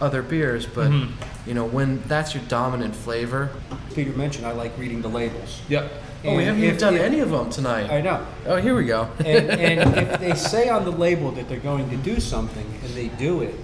[0.00, 1.10] other beers, but Mhm.
[1.46, 3.50] you know, when that's your dominant flavor.
[3.94, 5.60] Peter mentioned I like reading the labels.
[5.68, 5.92] Yep.
[6.24, 7.90] Oh, we haven't even if- done if- any of them tonight.
[7.90, 8.20] I know.
[8.46, 9.08] Oh, here we go.
[9.18, 12.94] and, and if they say on the label that they're going to do something and
[12.94, 13.54] they do it,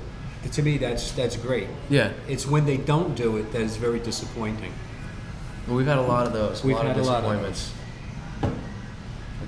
[0.52, 1.66] to me that's that's great.
[1.90, 4.72] yeah, It's when they don't do it that is very disappointing.
[5.68, 6.62] we've had a lot of those.
[6.62, 7.72] We've lot of had a lot of disappointments.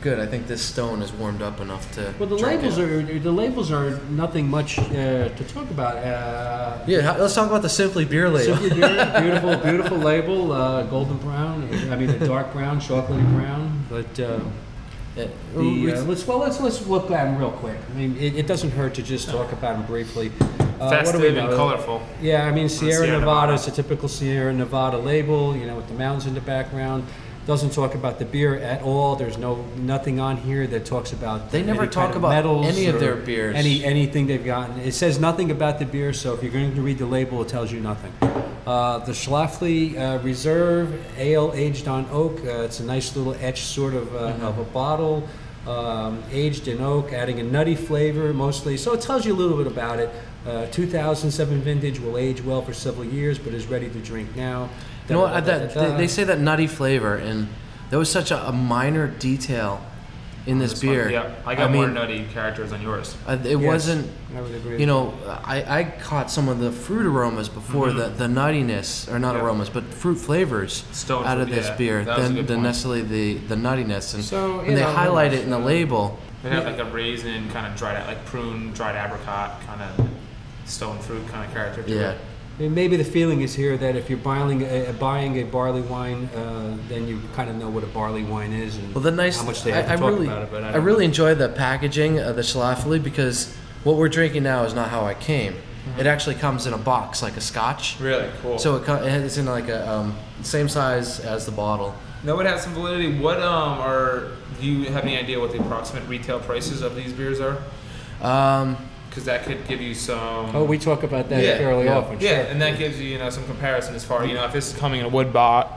[0.01, 0.21] Good.
[0.21, 2.15] I think this stone is warmed up enough to.
[2.19, 2.85] Well, the labels it.
[2.89, 5.97] are the labels are nothing much uh, to talk about.
[5.97, 8.57] Uh, Yeah, let's talk about the Simply Beer label.
[8.57, 11.69] Simply Beer, beautiful, beautiful label, uh, golden brown.
[11.91, 13.85] I mean, a dark brown, chocolatey brown.
[13.91, 14.41] But uh,
[15.17, 17.79] Yeah, the, uh, let's well, let's let's look at them real quick.
[17.91, 20.31] I mean, it, it doesn't hurt to just talk about them briefly.
[20.41, 21.57] Uh, what do we Festive and know?
[21.57, 22.03] colorful.
[22.23, 23.53] Yeah, I mean Sierra, Sierra Nevada Nevada.
[23.55, 27.03] is a typical Sierra Nevada label, you know, with the mountains in the background.
[27.49, 29.17] Doesn't talk about the beer at all.
[29.17, 31.51] There's no nothing on here that talks about.
[31.51, 33.57] They never talk about medals any of their beers.
[33.57, 34.79] Any anything they've gotten.
[34.81, 37.49] It says nothing about the beer, so if you're going to read the label, it
[37.49, 38.13] tells you nothing.
[38.67, 42.37] Uh, the Schlafly uh, Reserve Ale aged on oak.
[42.45, 44.45] Uh, it's a nice little etched sort of uh, Mm-hmm.
[44.45, 45.27] of a bottle,
[45.67, 48.77] um, aged in oak, adding a nutty flavor mostly.
[48.77, 50.11] So it tells you a little bit about it.
[50.47, 54.69] Uh, 2007 vintage will age well for several years, but is ready to drink now.
[55.09, 55.45] You know what?
[55.47, 57.49] That, they, they say that nutty flavor, and
[57.91, 59.81] there was such a, a minor detail
[60.47, 60.93] in this, one.
[60.93, 61.11] beer.
[61.11, 63.17] Yeah, I got I more mean, nutty characters on yours.
[63.27, 64.11] uh, it Yes, wasn't.
[64.37, 64.79] I would agree.
[64.81, 69.19] You know, I, I caught some of the fruit aromas before the, the nuttiness, or
[69.19, 69.43] not Yeah.
[69.45, 72.63] aromas, but fruit flavors Stone out of fruit, this yeah, beer that than, good than
[72.63, 74.15] necessarily the, the nuttiness.
[74.15, 76.85] And So, when they know, highlight it in the uh, label, They have like a
[76.85, 80.09] raisin, kind of dried, like prune, dried apricot, kind of
[80.67, 82.11] stone fruit kind of character to yeah.
[82.13, 82.19] it.
[82.61, 86.25] I maybe the feeling is here that if you're buying a, buying a barley wine,
[86.35, 89.39] uh, then you kind of know what a barley wine is and Well, the nice.
[89.39, 90.51] how much they I, have to I talk really, about it.
[90.51, 94.65] But I, I really enjoy the packaging of the Schlafly because what we're drinking now
[94.65, 95.55] is not how I came.
[95.99, 97.99] It actually comes in a box like a scotch.
[97.99, 98.59] Really cool.
[98.59, 98.87] So it
[99.25, 101.95] it's in like a um, same size as the bottle.
[102.25, 103.19] that would have some validity.
[103.19, 107.13] What um are do you have any idea what the approximate retail prices of these
[107.15, 107.57] beers are?
[108.21, 108.77] Um,
[109.09, 110.55] Because that could give you some.
[110.55, 111.99] Oh, we talk about that Yeah, fairly yeah.
[111.99, 112.21] often.
[112.21, 112.53] yeah, sure.
[112.53, 114.79] and that gives you you know some comparison as far you know if this is
[114.79, 115.73] coming in a wood box,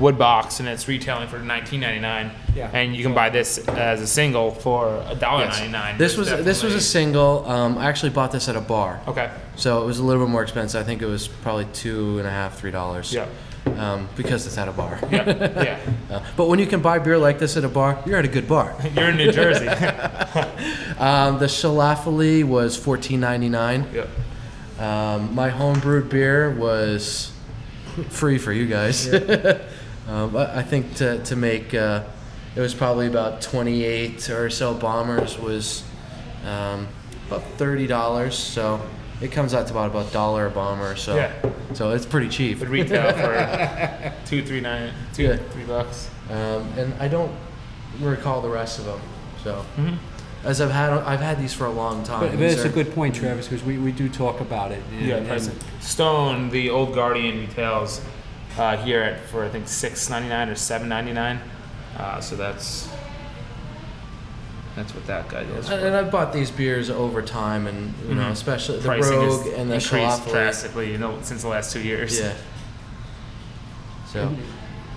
[0.00, 2.70] wood box, and it's retailing for 19.99, Yeah.
[2.72, 5.98] and you can buy this as a single for a dollar ninety nine.
[5.98, 7.44] this was this was a single.
[7.48, 9.30] Um, I actually bought this at a bar, okay.
[9.56, 10.80] so it was a little bit more expensive.
[10.80, 13.12] I think it was probably two and a half, three dollars.
[13.12, 13.26] Yeah.
[13.66, 14.98] Um, because it's at a bar.
[15.10, 15.24] Yeah.
[15.62, 15.78] Yeah.
[16.08, 18.28] Uh, but when you can buy beer like this at a bar, you're at a
[18.28, 18.76] good bar.
[18.94, 19.66] You're in New Jersey.
[20.98, 23.86] Um, the Schlafly was fourteen ninety nine.
[23.92, 24.06] yeah.
[24.78, 27.32] Um, my homebrewed beer was
[28.08, 29.12] free for you guys.
[30.08, 32.04] um, I I think to, to make uh,
[32.54, 35.82] it was probably about 28 or so bombers was
[36.46, 36.88] um,
[37.26, 38.32] about $30.
[38.32, 38.80] So
[39.20, 40.96] it comes out to about about dollar a bomber.
[40.96, 41.30] So Yeah.
[41.74, 42.60] so it's pretty cheap.
[42.60, 45.36] Would retail for two, three, nine, two, Yeah.
[45.52, 46.10] three bucks.
[46.30, 47.32] Um, and I don't
[48.00, 49.00] recall the rest of them.
[49.42, 49.96] So Mhm.
[50.44, 52.20] as I've had I've had these for a long time.
[52.20, 54.82] But, but it's a good point, Travis, because we, we do talk about it.
[54.92, 55.50] and- Yeah, and-
[55.80, 58.00] Stone, the old Guardian retails
[58.58, 61.40] uh, here at for I think six ninety nine or seven ninety nine.
[61.98, 62.88] Uh, so that's
[64.76, 65.68] that's what that guy is.
[65.70, 68.30] And, and I've bought these beers over time, and you know, Mhm.
[68.32, 71.80] especially the Pricing Rogue has and the increased drastically, you know, since the last two
[71.80, 72.20] years.
[72.20, 72.32] Yeah.
[74.12, 74.30] So,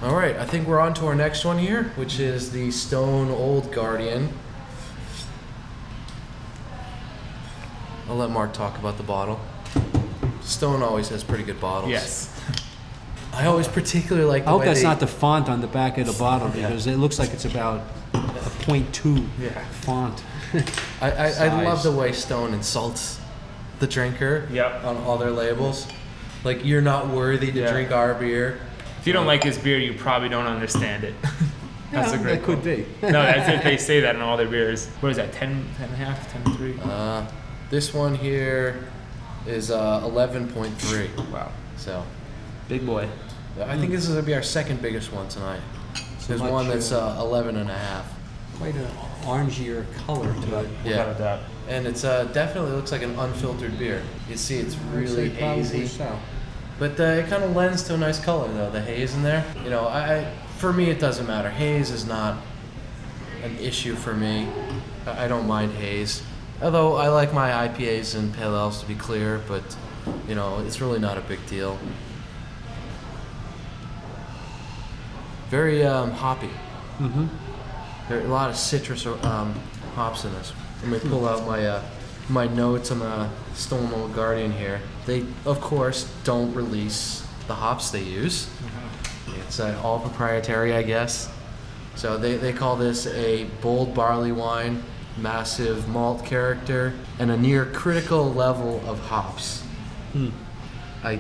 [0.04, 3.32] all right, I think we're on to our next one here, which is the Stone
[3.32, 4.30] Old Guardian.
[8.10, 9.39] I'll let Mark talk about the bottle.
[10.42, 11.92] Stone always has pretty good bottles.
[11.92, 12.34] Yes.
[13.34, 14.44] I always particularly like.
[14.44, 16.50] The I hope way that's they- not the font on the back of the bottle
[16.54, 17.82] because it looks like it's about
[18.13, 19.63] a point two Yeah.
[19.65, 20.24] font.
[21.02, 21.84] I, I, I love size.
[21.84, 23.19] the way Stone insults
[23.80, 24.48] the drinker.
[24.52, 24.84] Yep.
[24.84, 25.88] On all their labels,
[26.43, 27.72] like you're not worthy to Yeah.
[27.72, 28.60] drink our beer.
[29.00, 31.13] If you don't like his beer, you probably don't understand it.
[31.91, 32.36] that's Yeah, a great.
[32.39, 32.86] That could be.
[33.04, 33.63] no, that's it.
[33.63, 34.88] They say that in all their beers.
[35.00, 35.32] What is that?
[35.34, 36.76] 10, 10 and a half, 10 and three.
[36.84, 37.26] Uh,
[37.69, 38.84] this one here
[39.48, 41.32] is uh, 11.3.
[41.32, 41.52] Wow.
[41.78, 42.04] So
[42.67, 43.08] Big boy.
[43.60, 45.62] I think this is gonna be our second biggest one tonight.
[46.30, 48.13] There's much, one that's uh, uh, 11 and a half.
[48.58, 48.88] Quite an
[49.24, 50.70] orangier color to it.
[50.86, 51.08] Yeah.
[51.08, 51.39] Without a doubt.
[51.68, 54.04] And it's uh, definitely looks like an unfiltered beer.
[54.30, 55.88] You see, it's really I'd probably hazy.
[55.88, 56.20] so.
[56.78, 59.44] But uh, it kind of lends to a nice color though, the haze in there.
[59.63, 61.50] You know, I, I for me it doesn't matter.
[61.50, 62.38] Haze is not
[63.44, 64.48] an issue for me.
[65.08, 66.22] I, I don't mind haze.
[66.62, 69.63] Although I like my IPAs and pale ales to be clear, but
[70.28, 71.80] you know, it's really not a big deal.
[75.49, 76.49] Very um, hoppy.
[76.99, 77.27] Mm-hmm.
[78.07, 79.53] There are a lot of citrus um,
[79.95, 80.53] hops in this.
[80.81, 81.83] Let me pull out my uh,
[82.29, 84.81] my notes on the Stone Old Guardian here.
[85.05, 88.47] They, of course, don't release the hops they use.
[89.47, 91.29] It's uh, all proprietary, I guess.
[91.95, 94.83] So they, they call this a bold barley wine,
[95.17, 99.63] massive malt character, and a near critical level of hops.
[101.03, 101.19] I,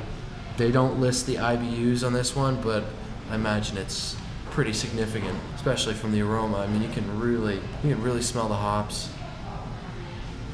[0.57, 2.83] they don't list the IBUs on this one, but
[3.29, 4.15] I imagine it's
[4.51, 6.57] pretty significant, especially from the aroma.
[6.57, 9.09] I mean, you can really, you can really smell the hops,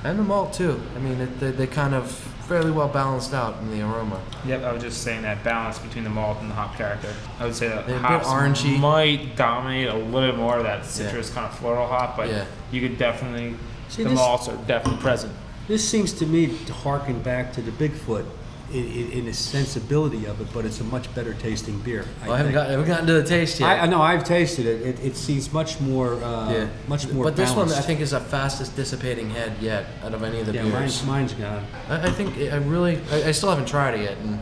[0.04, 0.82] and the malt too.
[0.96, 4.22] I mean, it, they, they kind of fairly well balanced out in the aroma.
[4.46, 7.12] Yep, I was just saying that balance between the malt and the hop character.
[7.40, 8.78] I would say that They're hops orangey.
[8.80, 12.46] might dominate a little bit more of that citrus kind of floral hop, but Yeah.
[12.72, 13.56] you could definitely
[13.90, 15.34] See, the this- malts are definitely present.
[15.68, 18.26] This seems to me to harken back to the Bigfoot
[18.72, 22.06] in, in, in the sensibility of it, but it's a much better tasting beer.
[22.22, 22.54] I haven't, think.
[22.54, 23.70] got, I haven't gotten to the taste yet.
[23.70, 24.82] I, I know I've tasted it.
[24.82, 27.24] It, it seems much more, uh, much more.
[27.24, 27.88] But this one, I balanced.
[27.88, 30.74] think, is the fastest dissipating head yet out of any of the yeah, beers.
[30.74, 31.66] mine's, mine's gone.
[31.90, 34.40] I, I think I really, I, I still haven't tried it yet, and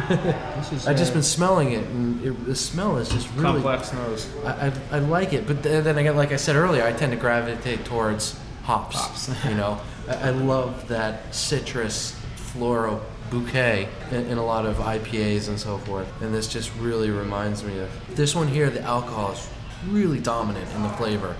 [0.08, 0.86] This is.
[0.86, 3.60] I've just uh, been smelling it, and it, the smell is just really.
[3.60, 4.28] Complex nose.
[4.44, 7.12] I, I, I like it, but then then again, like I said earlier, I tend
[7.12, 8.96] to gravitate towards hops.
[8.96, 9.44] Hops.
[9.44, 15.48] you know, I, I love that citrus floral bouquet in, in a lot of IPAs
[15.48, 18.70] and so forth, and this just really reminds me of this one here.
[18.70, 19.48] The alcohol is
[19.88, 21.36] really dominant in the flavor.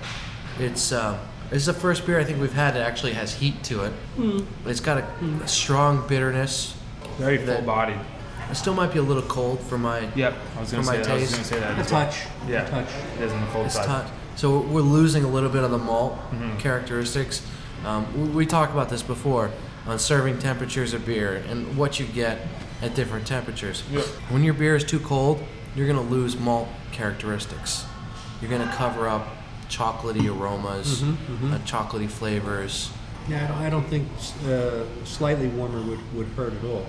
[0.58, 1.18] It's um,
[1.50, 3.92] it's the first beer I think we've had that actually has heat to it.
[4.66, 5.04] It's got a,
[5.42, 6.76] a strong bitterness.
[7.18, 7.98] Very full bodied.
[8.50, 10.96] It still might be a little cold for my Yep, I was gonna For say
[10.98, 11.10] my that.
[11.10, 11.32] I was taste.
[11.34, 11.78] gonna say that.
[11.78, 12.04] a as well.
[12.06, 12.16] touch.
[12.48, 12.66] Yeah.
[12.66, 12.88] A touch.
[13.18, 13.86] It is on the cold It's side.
[13.86, 14.12] tough.
[14.36, 16.58] So we're losing a little bit of the malt Mhm.
[16.58, 17.42] characteristics.
[17.84, 19.50] Um, we, we talked about this before
[19.86, 22.38] on serving temperatures of beer and what you get
[22.82, 23.82] at different temperatures.
[23.90, 24.04] Yep.
[24.30, 25.42] When your beer is too cold,
[25.74, 27.84] you're going to lose malt characteristics.
[28.40, 29.26] You're going to cover up
[29.68, 31.52] chocolatey aromas, Mhm, mhm.
[31.54, 32.90] Uh, chocolatey flavors.
[33.28, 34.08] Yeah, I don't, I don't think
[34.48, 36.86] uh, slightly warmer would, would hurt at all.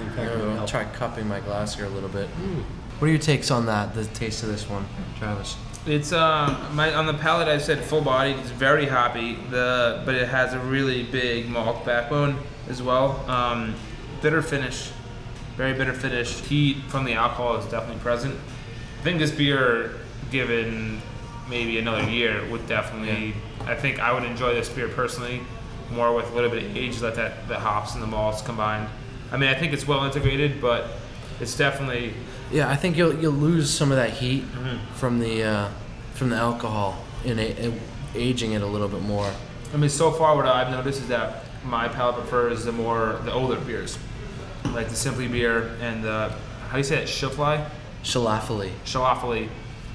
[0.00, 0.70] In fact, would I'll help.
[0.70, 2.28] try cupping my glass here a little bit.
[2.40, 2.62] Mm.
[2.98, 3.94] What are your takes on that?
[3.94, 4.86] The taste of this one,
[5.18, 5.56] Travis?
[5.84, 8.36] It's um my on the palate I said full bodied.
[8.38, 9.34] It's very hoppy.
[9.50, 13.28] The but it has a really big malt backbone as well.
[13.28, 13.74] Um,
[14.20, 14.92] bitter finish,
[15.56, 16.38] very bitter finish.
[16.42, 18.38] Heat from the alcohol is definitely present.
[19.00, 19.96] I think this beer,
[20.30, 21.02] given
[21.50, 23.34] maybe another year, would definitely.
[23.62, 25.40] I think I would enjoy this beer personally,
[25.90, 28.88] more with a little bit of age, let that the hops and the malts combined.
[29.32, 30.86] I mean, I think it's well integrated, but
[31.40, 32.14] it's definitely
[32.52, 34.94] Yeah, I think you'll you'll lose some of that heat Mm-hmm.
[34.94, 35.68] from the uh,
[36.14, 37.80] from the alcohol in a, in
[38.14, 39.30] aging it a little bit more.
[39.72, 43.32] I mean, so far what I've noticed is that my palate prefers the more the
[43.32, 43.98] older beers,
[44.74, 46.32] like the Simply Beer and the
[46.66, 47.64] how do you say it, Schifly,
[48.04, 48.70] Schlafly.
[48.84, 49.48] Schlafly.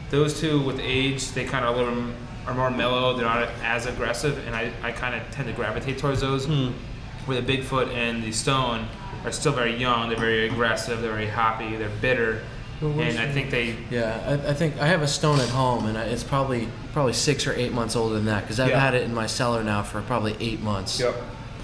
[0.10, 2.12] Those two with age, they kind of a little
[2.48, 3.13] are more mellow.
[3.15, 6.48] They're not as aggressive, and I, I kind of tend to gravitate towards those.
[7.28, 8.88] Where the Bigfoot and the Stone
[9.26, 10.08] are still very young.
[10.10, 11.02] They're very aggressive.
[11.02, 11.76] They're very happy.
[11.76, 12.42] They're bitter,
[12.82, 15.88] Well, and I think they Yeah, I, I think I have a stone at home,
[15.88, 18.80] and I, it's probably probably six or eight months older than that because I've Yeah.
[18.80, 21.00] had it in my cellar now for probably eight months.
[21.02, 21.16] Yep.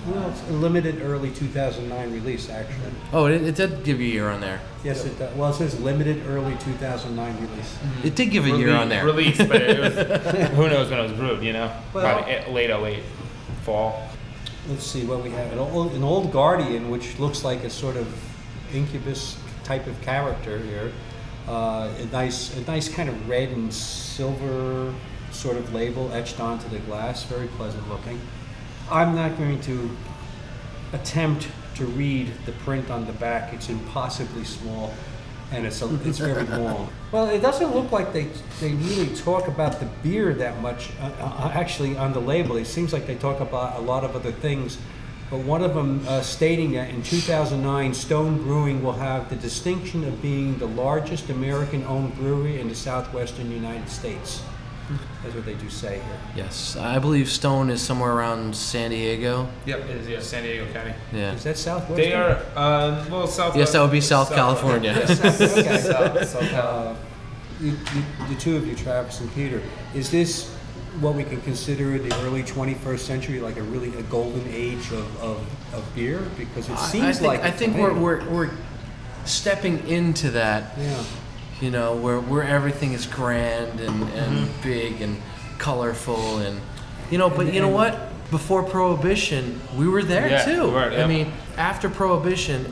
[0.05, 2.91] Well, it's a limited early 2009 release, actually.
[3.13, 4.59] Oh, it, it did give you a year on there.
[4.83, 5.33] Yes, it does.
[5.37, 7.77] Well, it says limited early 2009 release.
[8.03, 9.05] It did give a year on there.
[9.05, 9.93] Release, but it was
[10.49, 11.41] who knows when it was brewed.
[11.41, 13.01] You know, Well- probably eh, late 08,
[13.61, 14.09] fall.
[14.69, 15.51] Let's see what we have.
[15.51, 18.07] An old, an old Guardian, which looks like a sort of
[18.73, 20.93] incubus type of character here.
[21.49, 24.93] Uh, a nice, a nice kind of red and silver
[25.31, 27.23] sort of label etched onto the glass.
[27.23, 28.21] Very pleasant looking.
[28.89, 29.89] I'm not going to
[30.93, 33.53] attempt to read the print on the back.
[33.53, 34.93] It's impossibly small,
[35.53, 36.89] and it's a, it's very long.
[37.11, 38.27] Well, it doesn't look like they
[38.59, 40.89] they really talk about the beer that much.
[40.99, 44.15] Uh, uh, actually, on the label, it seems like they talk about a lot of
[44.15, 44.77] other things.
[45.29, 50.03] But one of them uh, stating that in 2009, Stone Brewing will have the distinction
[50.03, 54.43] of being the largest American-owned brewery in the southwestern United States.
[55.23, 56.19] That's what they do say here.
[56.35, 59.47] Yes, I believe Stone is somewhere around San Diego.
[59.65, 60.07] Yep, it is.
[60.09, 60.93] Yeah, San Diego County.
[61.13, 61.33] Yeah.
[61.33, 61.95] Is that southwestern?
[61.95, 63.55] They are uh, well south.
[63.55, 64.91] Yes, that would be South California.
[64.91, 65.15] okay.
[65.15, 66.95] South, South Uh,
[67.61, 69.61] you, you, the two of you, Travis and Peter,
[69.95, 70.49] is this
[70.99, 75.21] what we can consider the early 21st century, like a really a golden age of,
[75.23, 76.19] of, of beer?
[76.37, 78.51] Because it I- seems I think, like I think we're, we're we're
[79.25, 80.77] stepping into that.
[80.77, 81.03] yeah.
[81.63, 84.63] You know, where where everything is grand and, and Mm-hmm.
[84.63, 85.15] big and
[85.59, 86.59] colorful and
[87.09, 87.97] you know, but you know what?
[88.31, 90.63] Before Prohibition, we were there Yeah, too.
[90.65, 92.65] we were, I mean, after Prohibition,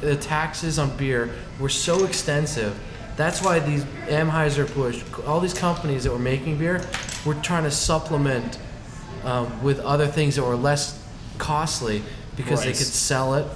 [0.00, 2.78] the taxes on beer were so extensive.
[3.16, 6.82] That's why these Anheuser-Busch, all these companies that were making beer,
[7.24, 8.58] were trying to supplement
[9.24, 11.02] um, with other things that were less
[11.38, 12.02] costly
[12.36, 13.46] because they could sell it.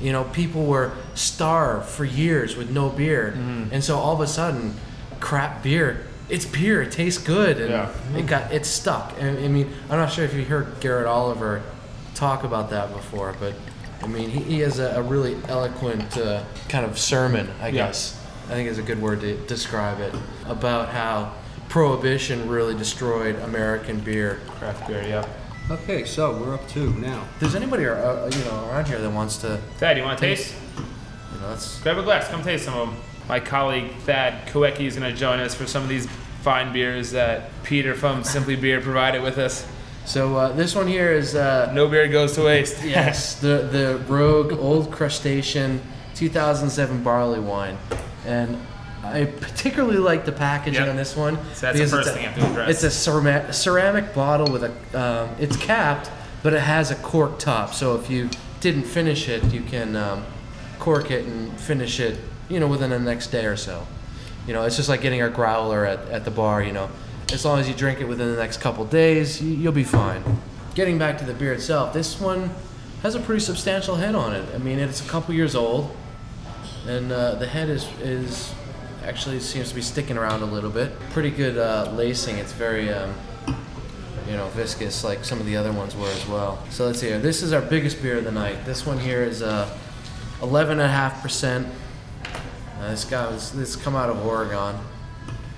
[0.00, 3.74] You know, people were starved for years with no beer, Mm-hmm.
[3.74, 4.74] and so all of a sudden,
[5.20, 6.06] crap beer.
[6.28, 6.80] It's beer.
[6.82, 7.90] It tastes good, and Yeah.
[8.16, 9.14] it got it stuck.
[9.18, 11.62] And I mean, I'm not sure if you heard Garrett Oliver
[12.14, 13.54] talk about that before, but
[14.02, 17.86] I mean, he, he has a, a really eloquent uh, kind of sermon, I Yeah.
[17.88, 18.16] guess.
[18.48, 20.14] I think is a good word to describe it
[20.46, 21.32] about how
[21.68, 24.40] prohibition really destroyed American beer.
[24.58, 25.02] craft beer.
[25.02, 25.28] Yep.
[25.70, 27.22] Okay, so we're up to now.
[27.34, 30.26] If there's anybody uh, you know around here that wants to, Thad, you want to
[30.26, 30.52] taste?
[30.76, 32.26] you know, that's Grab a glass.
[32.26, 32.96] Come taste some of them.
[33.28, 36.08] My colleague Thad Koecki is going to join us for some of these
[36.42, 39.64] fine beers that Peter from Simply Beer provided with us.
[40.06, 40.36] so.
[40.36, 42.82] Uh, this one here is uh, No beer goes to waste.
[42.84, 45.80] yes, the the Rogue Old Crustacean
[46.16, 47.78] 2007 barley wine,
[48.26, 48.60] and
[49.02, 50.90] I particularly like the packaging Yep.
[50.90, 51.36] on this one.
[51.36, 52.70] So that's the because first it's thing I have to address.
[52.70, 54.70] It's a ceramic, ceramic bottle with a.
[54.98, 56.10] Um, it's capped,
[56.42, 57.72] but it has a cork top.
[57.74, 58.28] So if you
[58.60, 60.24] didn't finish it, you can um,
[60.78, 62.18] cork it and finish it.
[62.48, 63.86] You know, within the next day or so.
[64.46, 66.62] You know, it's just like getting a growler at, at the bar.
[66.62, 66.90] You know,
[67.32, 70.22] as long as you drink it within the next couple days, you, you'll be fine.
[70.74, 72.50] Getting back to the beer itself, this one
[73.02, 74.46] has a pretty substantial head on it.
[74.54, 75.96] I mean, it's a couple years old,
[76.86, 78.52] and uh, the head is is
[79.02, 80.98] actually seems to be sticking around a little bit.
[81.10, 82.36] Pretty good uh, lacing.
[82.36, 83.14] It's very um,
[84.28, 86.62] you know viscous, like some of the other ones were as well.
[86.70, 87.18] So let's see here.
[87.18, 88.64] This is our biggest beer of the night.
[88.64, 89.76] This one here is uh,
[90.40, 91.66] 11.5 percent.
[92.80, 94.76] Uh, this guy was this come out of Oregon,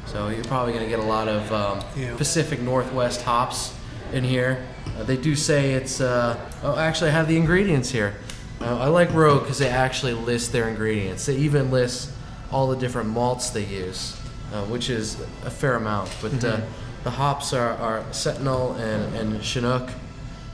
[0.06, 2.16] so you're probably gonna get a lot of um, Yeah.
[2.16, 3.74] Pacific Northwest hops
[4.12, 4.64] in here.
[4.98, 6.00] Uh, they do say it's.
[6.00, 8.14] Uh, oh, actually, I have the ingredients here.
[8.60, 11.26] Uh, I like Rogue because they actually list their ingredients.
[11.26, 12.11] They even list
[12.52, 14.16] all the different malts they use,
[14.52, 16.10] uh, which is a fair amount.
[16.20, 16.60] But uh,
[17.04, 19.88] the hops are, are Centennial and, and Chinook.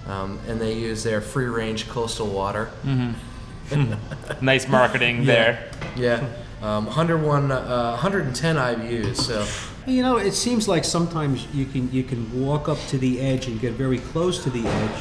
[0.06, 2.70] um, and they use their free-range coastal water.
[4.40, 5.70] Nice marketing there.
[5.96, 6.26] Yeah,
[6.62, 9.16] um, 101, uh, 110 IBUs.
[9.16, 9.44] So
[9.86, 13.46] You know, it seems like sometimes you can you can walk up to the edge
[13.46, 15.00] and get very close to the edge,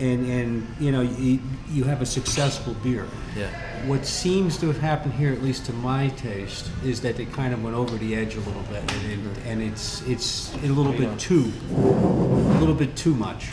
[0.00, 1.38] and and you know you,
[1.70, 3.06] you have a successful beer.
[3.36, 3.48] yeah,
[3.86, 7.52] What seems to have happened here, at least to my taste, is that they kind
[7.52, 10.92] of went over the edge a little bit, and, it, and it's it's a little
[10.92, 13.48] bit too, a little bit too much.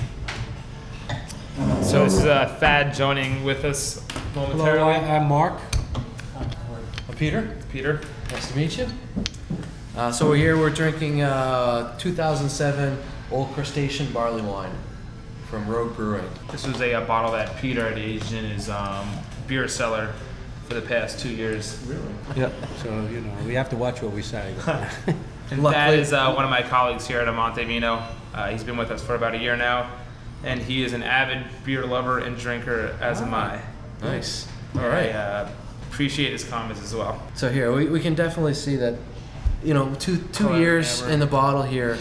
[1.81, 4.93] So this is uh, Thad joining with us momentarily.
[4.93, 5.59] I, I'm Mark.
[6.37, 7.57] I'm Peter.
[7.73, 7.99] Peter.
[8.31, 8.87] Nice to meet you.
[9.97, 10.57] Uh, so we're here.
[10.57, 12.97] We're drinking uh, 2007
[13.31, 14.71] Old Crustacean barley wine
[15.49, 16.29] from Rogue Brewing.
[16.51, 19.09] This was a, uh bottle that Peter had aged in his um,
[19.51, 20.13] beer cellar
[20.65, 21.77] for the past two years.
[21.85, 22.13] Really?
[22.37, 22.53] Yep.
[22.81, 24.55] So you know we have to watch what we say.
[25.51, 28.01] And Luckily- Thad uh, one of my colleagues here at Amanti Vino.
[28.33, 29.91] Uh, he's been with us for about a year now,
[30.45, 33.59] and he is an avid beer lover and drinker, as am I.
[34.01, 34.47] Nice.
[34.75, 35.49] All I uh,
[35.89, 37.21] appreciate his comments as well.
[37.35, 38.95] So here we, we can definitely see that,
[39.61, 41.13] you know, two two Color years amber.
[41.13, 41.97] in the bottle here.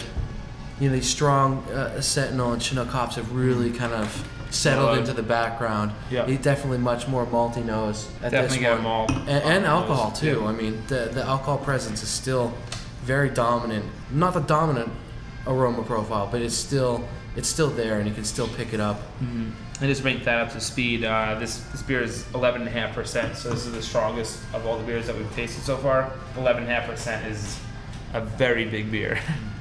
[0.79, 5.13] You know, these strong uh, Centennial and Chinook hops have really kind of settled into
[5.13, 5.91] the background.
[6.09, 6.25] Yeah.
[6.25, 8.83] He's definitely much more malty nose at Definitely this got one.
[8.83, 9.11] malt.
[9.11, 10.41] and, and alcohol too.
[10.41, 10.47] Yeah.
[10.47, 12.53] I mean, the the alcohol presence is still
[13.03, 13.85] very dominant.
[14.11, 14.91] Not the dominant
[15.47, 18.99] aroma profile, but it's still it's still there, and you can still pick it up.
[19.79, 21.03] I just rate that up to speed.
[21.03, 25.07] Uh, this this beer is 11.5%, so this is the strongest of all the beers
[25.07, 26.11] that we've tasted so far.
[26.35, 27.59] 11.5% is
[28.13, 29.17] a very big beer.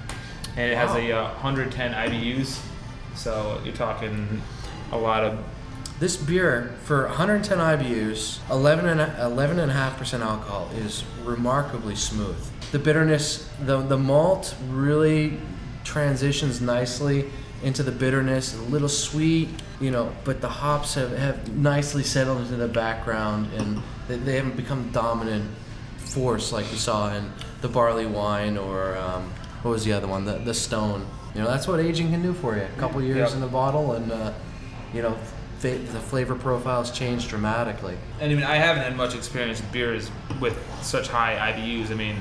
[0.57, 2.61] and it has a uh, 110 IBUs,
[3.15, 4.43] so you're talking
[4.93, 5.39] a lot of.
[5.99, 12.39] This beer, for 110 IBUs, 11 and 11.5% alcohol, is remarkably smooth.
[12.73, 15.39] The bitterness, the, the malt really
[15.85, 17.29] transitions nicely
[17.63, 22.39] into the bitterness, a little sweet, you know, but the hops have, have nicely settled
[22.41, 25.51] into the background and they, they haven't become dominant
[25.99, 27.31] force like you saw in
[27.61, 29.31] the barley wine or um,
[29.63, 31.07] what was the other one, the, the stone.
[31.35, 32.63] You know, that's what aging can do for you.
[32.63, 33.33] A couple years Yep.
[33.33, 34.33] in the bottle and, uh,
[34.95, 35.17] you know,
[35.59, 37.97] fa- the flavor profiles change dramatically.
[38.21, 40.11] And I mean, I haven't had much experience with beers
[40.41, 41.91] with such high IBUs.
[41.91, 42.17] I mean,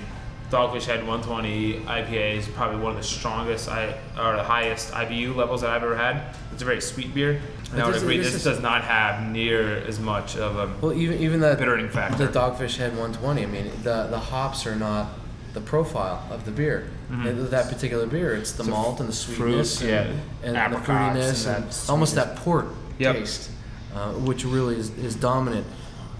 [0.51, 5.35] Dogfish Head 120 IPA is probably one of the strongest I, or the highest IBU
[5.35, 6.35] levels that I've ever had.
[6.51, 7.39] It's a very sweet beer.
[7.71, 10.91] And I would agree, this this does not have near as much of a Well,
[10.93, 12.25] even even the bittering factor.
[12.25, 13.43] the Dogfish Head 120.
[13.43, 15.07] I mean, the the hops are not
[15.53, 16.87] the profile of the beer.
[17.11, 20.13] And That particular beer, it's the So malt and the sweetness, fruit, and,
[20.45, 22.67] yeah, and the fruitiness, and and, that almost that port
[22.99, 23.15] Yep.
[23.15, 23.49] taste,
[23.95, 25.65] uh, which really is, is dominant.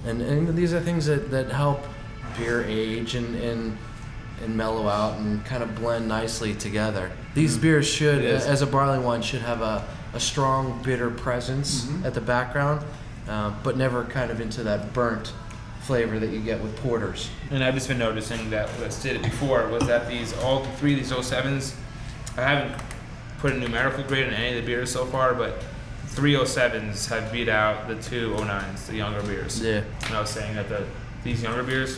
[0.05, 1.81] And, and these are things that, that help
[2.37, 3.77] beer age and, and
[4.41, 7.11] and mellow out and kind of blend nicely together.
[7.35, 12.05] These beers should, as a barley wine, should have a, a strong bitter presence Mm-hmm.
[12.05, 12.85] at the background,
[13.27, 15.33] uh, but never kind of into that burnt
[15.89, 17.31] flavor that you get with porters.
[17.49, 20.93] And I've just been noticing that what I stated before was that these all three
[20.93, 21.73] of these 07s,
[22.37, 22.79] I haven't
[23.39, 25.63] put a numerical grade on any of the beers so far, but
[26.09, 29.59] three 07s have beat out the two 09s, the younger beers.
[29.59, 29.81] Yeah.
[30.05, 30.85] And I was saying that the
[31.23, 31.97] these younger beers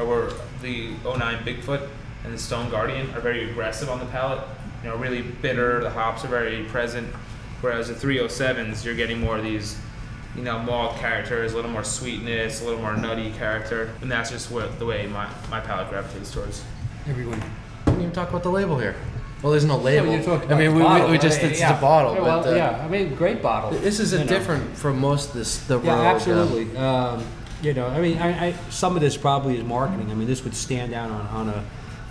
[0.00, 0.30] are where
[0.60, 1.88] the 09 Bigfoot
[2.24, 4.42] and the Stone Guardian are very aggressive on the palate.
[4.82, 5.80] You know, really bitter.
[5.80, 7.06] The hops are very present.
[7.60, 9.78] Whereas the 307s, you're getting more of these,
[10.36, 14.30] you know, malt characters, a little more sweetness, a little more nutty character, and that's
[14.30, 16.62] just what the way my, my palate gravitates towards.
[17.08, 17.40] Everyone.
[17.40, 18.96] We didn't even talk about the label here.
[19.42, 20.12] Well, there's no label.
[20.12, 21.50] you're talking I mean, we, we, bottle, we just right?
[21.52, 21.74] it's Yeah.
[21.74, 23.70] the bottle, Yeah, but uh, yeah, I mean, great bottle.
[23.70, 24.28] this is a you know.
[24.28, 26.76] different from most this the Yeah, Rogue, uh, absolutely.
[26.76, 27.24] Um,
[27.62, 30.10] you know, I mean, I, I, some of this probably is marketing.
[30.10, 31.64] I mean, this would stand out on, on a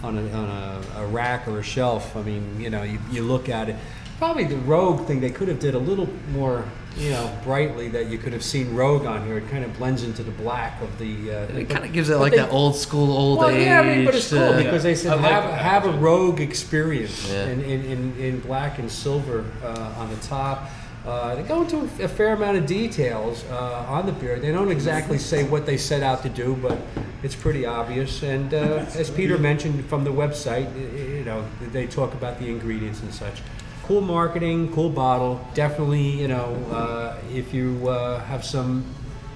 [0.03, 2.15] on a on a, a rack or a shelf.
[2.15, 3.75] I mean, you know, you, you look at it.
[4.17, 6.63] Probably the Rogue thing they could have did a little more,
[6.97, 7.89] you know, brightly.
[7.89, 9.37] That you could have seen Rogue on here.
[9.37, 11.31] It kind of blends into the black of the.
[11.31, 13.65] Uh, it kind of gives it like they- that old school, old well, age.
[13.65, 15.43] yeah, I mean, but it's cool uh, because they said like have,
[15.83, 17.47] have a rogue experience Yeah.
[17.47, 20.69] in, in, in, in black and silver uh, on the top.
[21.05, 24.39] Uh, they go into a fair amount of details uh, on the beer.
[24.39, 26.79] They don't exactly say what they set out to do, but
[27.21, 28.23] it's pretty obvious.
[28.23, 32.39] And uh, as Peter mentioned from the website, y- y- you know, they talk about
[32.39, 33.43] the ingredients and such.
[33.85, 35.45] Cool marketing, cool bottle.
[35.53, 38.83] Definitely, you know, uh, if you uh, have some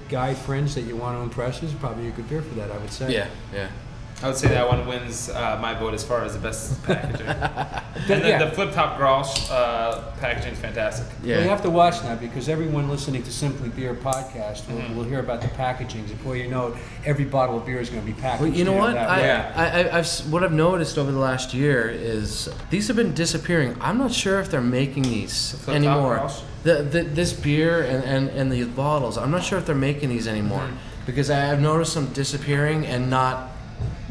[0.08, 2.68] guy friends that you want to impress, is probably a good beer for that.
[2.68, 3.12] I would say.
[3.12, 3.68] yeah, yeah.
[4.22, 7.26] I would say that one wins uh, my vote as far as the best packaging.
[7.26, 8.44] and then yeah.
[8.44, 11.06] the flip top Grolsch uh, packaging is fantastic.
[11.20, 11.42] Well, Yeah.
[11.42, 14.96] you have to watch now because everyone listening to Simply Beer podcast will, Mm-hmm.
[14.96, 16.08] will hear about the packagings.
[16.08, 16.74] Before you know it,
[17.06, 18.42] every bottle of beer is going to be packaged.
[18.42, 18.92] Well, you know what?
[18.92, 19.30] that I, way.
[19.30, 23.74] I, I, I've what I've noticed over the last year is these have been disappearing.
[23.80, 26.30] I'm not sure if they're making these flip top anymore.
[26.62, 30.10] The, the, this beer and, and, and these bottles, I'm not sure if they're making
[30.10, 31.06] these anymore Mm-hmm.
[31.06, 33.49] because I, I've noticed them disappearing and not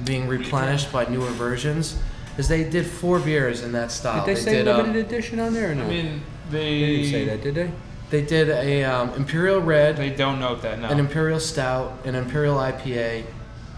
[0.06, 2.00] being replenished by newer versions.
[2.30, 4.26] Because they did four beers in that style.
[4.26, 5.84] Did they, say did, limited edition on there or no?
[5.84, 7.72] I mean, they, they didn't say that, did they?
[8.10, 10.80] they did a um, imperial red, They don't note that.
[10.80, 10.88] No.
[10.88, 13.26] an imperial stout, an imperial IPA,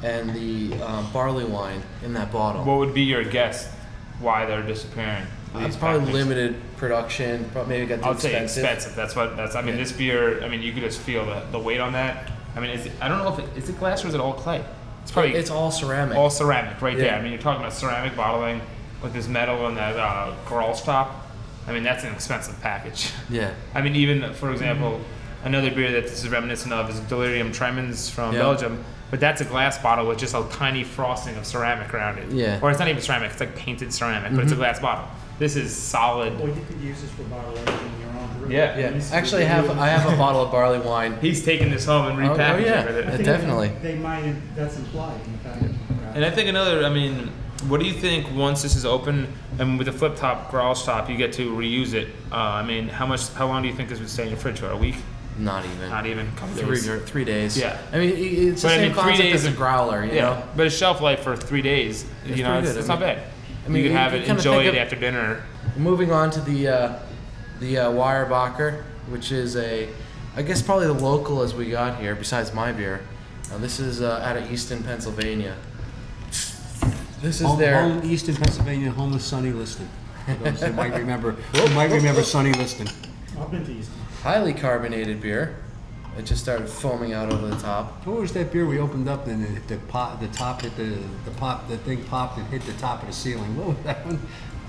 [0.04, 2.64] and the um, barley wine in that bottle.
[2.64, 3.72] what would be your guess
[4.20, 5.26] why they're disappearing?
[5.54, 6.14] Uh, these probably packagings?
[6.14, 7.50] limited production.
[7.52, 8.64] Probably maybe got too I'll say expensive.
[8.64, 8.96] expensive.
[8.96, 9.36] That's what.
[9.36, 9.56] That's.
[9.56, 9.82] I mean, Yeah.
[9.82, 10.42] this beer.
[10.44, 12.32] I mean, you could just feel the, the weight on that.
[12.56, 14.22] I mean, is it, I don't know if it is it glass or is it
[14.22, 14.64] all clay.
[15.04, 16.18] It's probably It's all ceramic.
[16.18, 17.16] all ceramic right there.
[17.16, 18.62] I mean, you're talking about ceramic bottling
[19.02, 21.28] with this metal and that uh, Grolsch top.
[21.68, 23.10] I mean, that's an expensive package.
[23.30, 23.54] yeah.
[23.74, 24.99] I mean, even for example,
[25.43, 28.39] another beer that this is reminiscent of is Delirium Tremens from Yeah.
[28.39, 32.32] Belgium, but that's a glass bottle with just a tiny frosting of ceramic around it.
[32.32, 32.60] Yeah.
[32.62, 35.08] Or it's not even ceramic; it's like painted ceramic, but it's a glass bottle.
[35.39, 36.39] This is solid.
[36.39, 38.52] Or you could use this for bottle aging your own brew.
[38.56, 38.78] Yeah.
[38.78, 38.89] Yeah.
[38.92, 41.18] This Actually, I have I have a bottle of barley wine.
[41.22, 42.82] He's taking this home and Oh, oh, repackaging yeah.
[42.84, 43.72] it with I think definitely.
[43.82, 45.80] They might, that's implied in the packaging.
[46.16, 47.30] And I think another, I mean,
[47.68, 51.10] what do you think once this is open and with the flip top Grolsch top,
[51.10, 52.10] you get to reuse it?
[52.32, 54.38] Uh, I mean, how much, how long do you think this would stay in your
[54.38, 54.70] fridge for?
[54.72, 54.96] A week?
[55.38, 55.89] Not even.
[55.89, 56.28] Not even.
[56.28, 56.89] A couple three days.
[56.89, 57.58] or three days.
[57.58, 57.78] Yeah.
[57.94, 58.14] I mean, i-
[58.50, 60.04] it's the But I same mean, three concept days as a of- growler.
[60.06, 60.44] You yeah, know.
[60.58, 62.80] but a shelf life for three days, It's you know, pretty it's, good.
[62.82, 63.24] it's I not mean- bad.
[63.66, 65.44] I mean, you could you- have you it, kinda enjoy think it of- after dinner.
[65.78, 66.94] Moving on to the uh,
[67.62, 69.88] the uh, Weyerbacher, which is a,
[70.36, 72.16] I guess probably the local as we got here.
[72.16, 73.01] Besides my beer,
[73.53, 75.55] uh, this is uh, out of Easton, Pennsylvania.
[77.22, 79.88] This is Home, their home, Eastern Pennsylvania, home of Sonny Liston.
[80.26, 82.88] For those who might remember, who might remember Sonny Liston.
[83.39, 83.95] I've been to Easton.
[84.24, 85.57] highly carbonated beer.
[86.18, 88.05] It just started foaming out over the top.
[88.05, 90.97] What was that beer we opened up and the, the pot, the top hit the,
[91.26, 93.55] the pop, the thing popped and hit the top of the ceiling?
[93.55, 94.20] What was that one?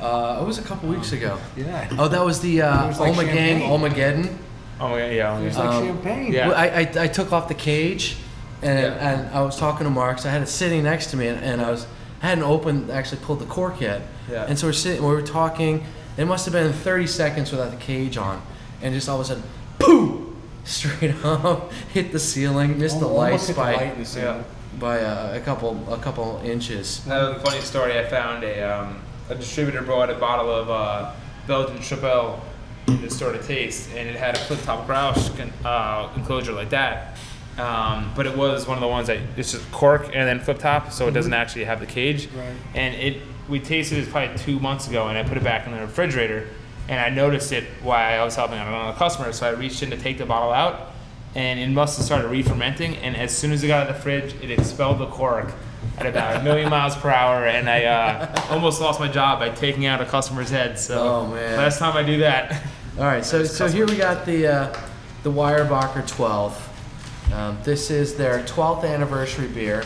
[0.03, 1.39] Uh, it was a couple weeks ago.
[1.57, 1.89] Yeah.
[1.99, 3.71] Oh, that was the uh, It was like Ommegang champagne.
[3.71, 4.37] Ommegeddon.
[4.81, 5.39] Oh, yeah, yeah.
[5.39, 6.33] It was like Um, champagne.
[6.33, 6.49] yeah.
[6.49, 8.17] Well, I, I, I took off the cage,
[8.63, 9.09] and, Yeah.
[9.11, 10.19] and I was talking to Mark.
[10.19, 11.87] So I had it sitting next to me, and, and I was
[12.23, 14.03] I hadn't opened actually pulled the cork yet.
[14.31, 14.45] Yeah.
[14.49, 15.85] And so we're sitting, we were talking.
[16.17, 18.43] It must have been 30 seconds without the cage on,
[18.83, 19.43] and just all of a sudden,
[19.79, 23.99] boom, straight up, hit the ceiling, missed the Almost lights hit the by light in
[24.01, 24.45] the ceiling.
[24.79, 27.07] By uh, a couple a couple inches.
[27.09, 27.99] I have a funny story.
[27.99, 31.13] I found a um, a distributor brought a bottle of uh,
[31.47, 32.43] Belgian Chapelle
[32.89, 36.71] in the store to taste, and it had a flip top con- uh, enclosure like
[36.71, 37.17] that.
[37.59, 40.59] Um, but it was one of the ones that it's just cork and then flip
[40.59, 42.29] top, so it doesn't actually have the cage.
[42.29, 42.55] Right.
[42.75, 45.73] And it we tasted it probably two months ago, and I put it back in
[45.73, 46.49] the refrigerator,
[46.89, 49.33] and I noticed it while I was helping out another customer.
[49.33, 50.93] So I reached in to take the bottle out,
[51.35, 52.97] and it must have started re-fermenting.
[52.97, 55.53] And as soon as it got out of the fridge, it expelled the cork
[55.99, 59.51] at about a million miles per hour, and I uh, almost lost my job by
[59.51, 60.79] taking out a customer's head.
[60.79, 61.57] So Oh, man.
[61.59, 62.63] last time I do that,
[62.99, 64.81] All right, so so here we got the uh,
[65.23, 67.33] the Weyerbacher 12.
[67.33, 69.83] Um, this is their 12th anniversary beer.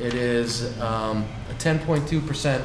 [0.00, 2.64] It is um, a 10.2 percent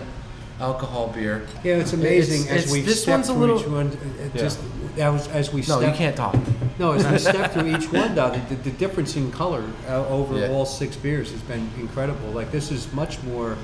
[0.65, 1.45] alcohol beer.
[1.63, 3.87] Yeah, it's amazing It's- as it's- we this step one's a through little- each one.
[3.87, 3.93] It,
[4.25, 4.41] it Yeah.
[4.41, 4.59] just
[4.95, 5.89] that was as we No, step.
[5.91, 6.35] you can't talk.
[6.77, 10.37] No, as we step through each one, though, the, the difference in color uh, over
[10.37, 10.49] Yeah.
[10.49, 12.29] all six beers has been incredible.
[12.31, 13.57] Like this is much more,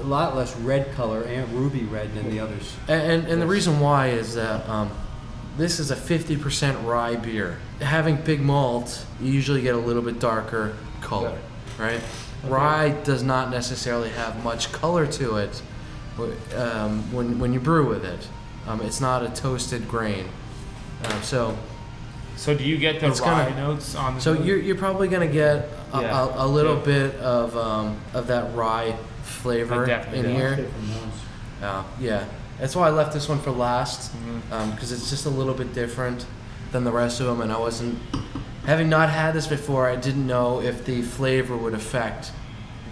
[0.00, 2.74] a lot less red color and ruby red than the others.
[2.88, 4.90] And, and, and the reason why is that um,
[5.58, 7.58] this is a 50% rye beer.
[7.80, 11.36] Having big malt, you usually get a little bit darker color,
[11.78, 12.00] right?
[12.46, 15.77] Rye does not necessarily have much color to it wh-
[16.56, 18.26] um, when, when you brew with it.
[18.66, 20.26] Um, it's not a toasted grain.
[21.04, 21.56] Um, so
[22.36, 24.20] so do you get the It's rye gonna- notes on the?
[24.20, 26.24] so you're, you're probably going to get a, Yeah.
[26.24, 26.84] a, a little Yeah.
[26.84, 30.28] bit of, um, of that rye flavor in do.
[30.28, 30.50] here.
[30.56, 31.14] Different ones.
[31.62, 32.24] Uh, yeah,
[32.60, 34.70] that's why I left this one for last Mm-hmm.
[34.70, 36.26] because it's just a little bit different
[36.70, 37.98] than the rest of them, and I wasn't
[38.66, 39.88] having not had this before.
[39.88, 42.30] I didn't know if the flavor would affect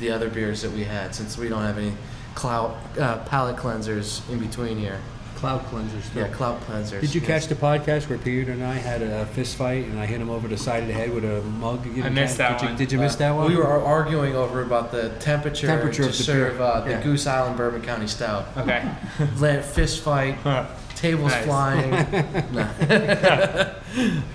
[0.00, 1.92] the other beers that we had since we don't have any
[2.36, 5.00] clout uh, palate cleansers in between here.
[5.36, 6.02] Cloud cleansers.
[6.14, 7.02] Yeah, clout cleansers.
[7.02, 7.28] Did you yes.
[7.28, 10.30] catch the podcast where Peter and I had a fist fight and I hit him
[10.30, 11.84] over the side of the head with a mug?
[11.84, 12.78] You didn't missed catch- that did you, one.
[12.78, 13.48] Did you miss Uh, that one?
[13.50, 17.02] We were arguing over about the temperature, Temperature to of the serve uh, the Yeah.
[17.02, 18.46] Goose Island Bourbon County Stout.
[18.56, 18.88] okay.
[19.36, 20.38] Land fist fight,
[21.10, 21.44] tables Nice.
[21.44, 21.90] flying.
[22.52, 23.72] no.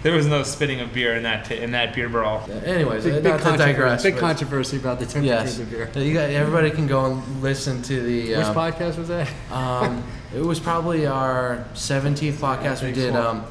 [0.02, 2.50] There was no spitting of beer in that t- in that beer brawl.
[2.66, 4.04] Anyways, Big, big, not to controversy, digress.
[4.04, 6.04] big but- controversy about the temperature Yes, of the beer.
[6.04, 8.30] You got, everybody can go and listen to the.
[8.38, 9.30] Which um, podcast was that?
[9.52, 10.04] Um,
[10.36, 12.82] it was probably our 17th podcast.
[12.84, 13.46] We did um,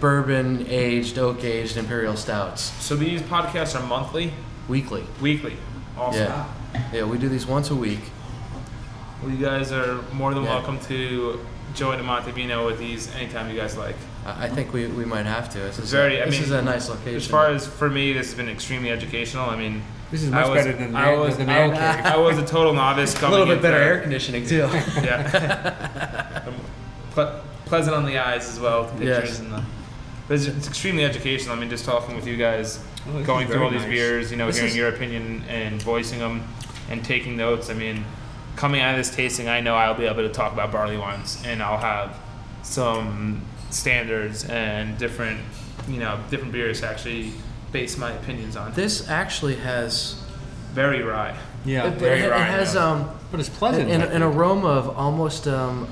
[0.00, 4.32] bourbon aged, oak aged imperial stouts So these podcasts are monthly,
[4.68, 5.04] weekly.
[5.20, 5.56] weekly.
[5.96, 6.22] Awesome.
[6.22, 6.46] Yeah,
[6.92, 7.04] yeah.
[7.04, 8.00] We do these once a week.
[9.22, 10.54] Well, you guys are more than Yeah.
[10.56, 11.38] welcome to
[11.74, 13.96] join the Amanti Vino with these anytime you guys like.
[14.26, 15.58] I I think we, we might have to.
[15.58, 17.16] This is Very- A, I this mean, is a nice location.
[17.16, 19.48] As far as for me, this has been extremely educational.
[19.50, 21.70] I mean, This is I much was, better than I the- was, than the man
[21.70, 22.04] cave.
[22.06, 23.36] I was a total novice coming up.
[23.36, 24.68] a little bit into- better air conditioning too.
[25.02, 26.44] Yeah.
[27.12, 28.84] Ple- pleasant on the eyes as well.
[28.98, 29.20] The Yes.
[29.20, 29.64] pictures and the.
[30.28, 31.56] But it's, it's extremely educational.
[31.56, 34.36] I mean, just talking with you guys, Oh, going through very all these beers, you
[34.36, 36.42] know, This hearing is- your opinion and voicing them,
[36.90, 37.68] and taking notes.
[37.70, 38.04] I mean,
[38.56, 41.42] coming out of this tasting, I know I'll be able to talk about barley wines,
[41.44, 42.16] and I'll have
[42.62, 45.40] some standards and different,
[45.88, 47.32] you know, different beers to actually
[47.72, 48.72] base my opinions on.
[48.74, 50.22] this actually has
[50.72, 51.36] Very rye.
[51.64, 53.90] Yeah, it, very it, it has um but it's pleasant.
[53.90, 55.88] an, I an aroma of almost um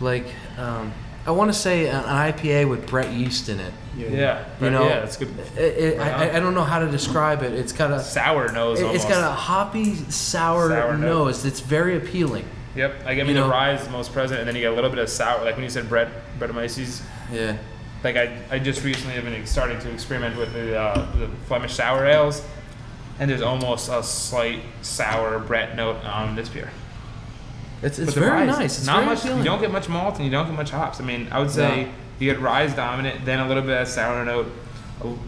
[0.00, 0.26] like
[0.58, 0.92] um
[1.26, 3.72] I want to say an IPA with Brett yeast in it.
[3.96, 5.30] Yeah, You know, yeah, it's good.
[5.56, 7.52] It, it, I, I- I don't know how to describe it.
[7.52, 8.78] It's got a Sour nose.
[8.78, 9.08] it, it's almost.
[9.08, 11.06] got a hoppy sour, Sour note.
[11.06, 11.44] nose.
[11.44, 12.44] It's very appealing.
[12.76, 14.74] Yep, I You mean the rye is the most present, and then you get a
[14.74, 15.42] little bit of sour.
[15.44, 17.02] Like when you said bread, Brettanomyces.
[17.32, 17.56] Yeah.
[18.04, 21.72] Like I, I just recently have been starting to experiment with the, uh, the Flemish
[21.74, 22.42] sour ales,
[23.18, 26.70] and there's almost a slight sour Brett note on this beer.
[27.82, 28.78] It's, it's very rye's nice.
[28.78, 29.18] It's not very much.
[29.20, 29.38] appealing.
[29.38, 31.00] You don't get much malt, and you don't get much hops.
[31.00, 31.88] I mean, I would say No.
[32.18, 34.50] you get rye's dominant, then a little bit of sour note,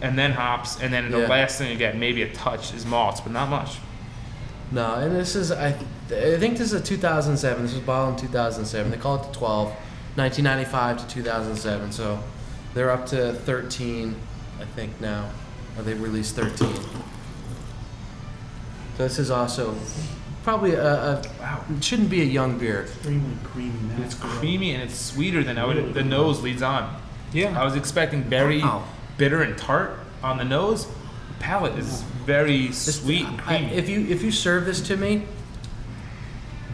[0.00, 1.28] and then hops, and then the Yeah.
[1.28, 3.76] last thing you get maybe a touch is malts, but not much.
[4.72, 5.68] No, and this is I,
[6.10, 7.62] I think this is a 2007.
[7.62, 8.90] This was bottled in 2007.
[8.90, 9.68] They call it the 12,
[10.16, 11.92] 1995 to 2007.
[11.92, 12.18] So
[12.74, 14.14] they're up to 13,
[14.60, 15.30] I think now,
[15.76, 16.68] or they released 13.
[18.96, 19.74] So this is also
[20.48, 20.82] probably a,
[21.18, 21.62] a Wow.
[21.76, 22.84] it shouldn't be a young beer.
[22.84, 23.72] Extremely creamy
[24.02, 25.92] It's creamy and it's sweeter than I would.
[25.92, 26.98] The nose leads on.
[27.34, 27.60] Yeah.
[27.60, 28.84] I was expecting very Wow.
[29.18, 30.86] bitter and tart on the nose.
[30.86, 34.96] The palate is very This- sweet and I- if you if you serve this to
[34.96, 35.24] me,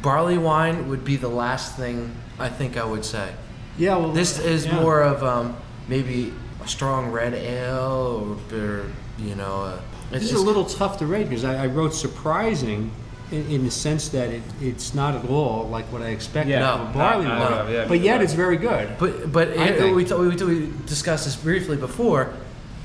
[0.02, 3.30] barley wine would be the last thing I think I would say.
[3.76, 4.80] Yeah, well, This is yeah.
[4.80, 5.56] more of um,
[5.88, 6.32] maybe
[6.64, 8.84] a strong red ale or, or
[9.18, 9.62] you know.
[9.64, 9.80] Uh,
[10.12, 12.92] This is a little tough to rate because I, I wrote surprising
[13.30, 16.76] in, in the sense that it, it's not at all like what I expected Yeah,
[16.76, 17.50] from a no, barley not- wine.
[17.50, 18.22] not- yeah, but yet right.
[18.22, 18.96] it's very good.
[18.98, 19.96] But but I it- think.
[19.96, 22.32] we, t- we, t- we discussed this briefly before.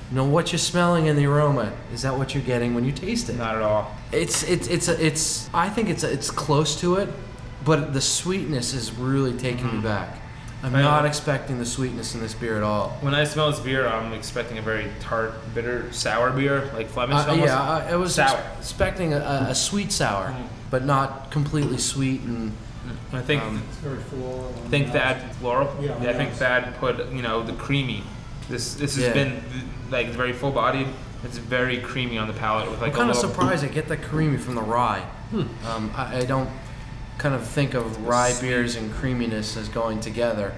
[0.09, 2.91] You know what you're smelling in the aroma is that what you're getting when you
[2.91, 3.37] taste it?
[3.37, 3.95] Not at all.
[4.11, 7.09] It's it's it's a, it's I think it's a, it's close to it,
[7.63, 9.77] but the sweetness is really taking Mm-hmm.
[9.77, 10.17] me back.
[10.61, 12.97] I'm I- not expecting the sweetness in this beer at all.
[13.01, 17.15] When I smell this beer, I'm expecting a very tart, bitter, sour beer, like Flemish
[17.15, 17.47] Uh, almost.
[17.47, 18.37] yeah, I, I was Sour.
[18.37, 20.35] ex- expecting a, a, a sweet sour,
[20.69, 22.51] but not completely sweet and
[23.13, 24.53] I think Um, It's very floral.
[24.65, 24.95] I think nice.
[24.95, 25.75] Thad Laurel.
[25.81, 26.39] Yeah, I think yes.
[26.39, 28.03] Thad put you know the creamy.
[28.49, 29.13] This this has Yeah.
[29.13, 29.43] been
[29.91, 30.87] like very full bodied.
[31.23, 33.31] It's very creamy on the palate with like I'm kind a of little.
[33.31, 35.03] surprised I get that creamy from the rye.
[35.67, 36.49] Um, I, I don't
[37.19, 38.49] kind of think of rye sweet.
[38.49, 40.53] beers and creaminess as going together.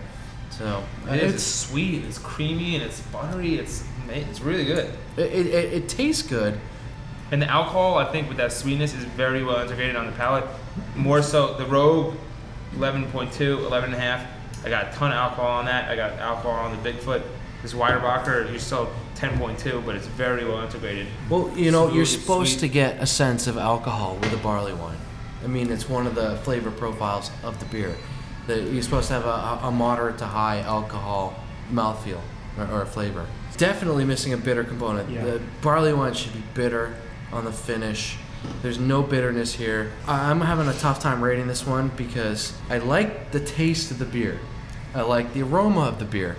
[0.52, 1.16] So It.
[1.16, 2.06] It's it's sweet.
[2.06, 3.56] It's creamy and it's buttery.
[3.56, 4.94] It's it's really good.
[5.18, 6.60] it, it, it, tastes good.
[7.32, 10.44] And the alcohol, I think, with that sweetness is very well integrated on the palate.
[10.98, 12.16] More so, the Rogue,
[12.76, 14.28] 11.2, 11 and a half.
[14.66, 15.90] I got a ton of alcohol on that.
[15.90, 17.24] I got alcohol on the Bigfoot.
[17.62, 21.08] This Weyerbacher, you're still 10.2, but it's very well integrated.
[21.30, 22.68] Well, you know, you're supposed sweet.
[22.68, 24.98] to get a sense of alcohol with a barley wine.
[25.44, 27.96] I mean, it's one of the flavor profiles of the beer.
[28.48, 31.36] That you're supposed to have a, a moderate to high alcohol
[31.72, 32.22] mouthfeel
[32.58, 33.26] or, or flavor.
[33.58, 35.10] Definitely missing a bitter component.
[35.10, 35.24] Yeah.
[35.24, 36.96] The barley wine should be bitter
[37.32, 38.18] on the finish.
[38.62, 39.92] There's no bitterness here.
[40.08, 44.06] I'm having a tough time rating this one because I like the taste of the
[44.06, 44.40] beer.
[44.96, 46.36] I like the aroma of the beer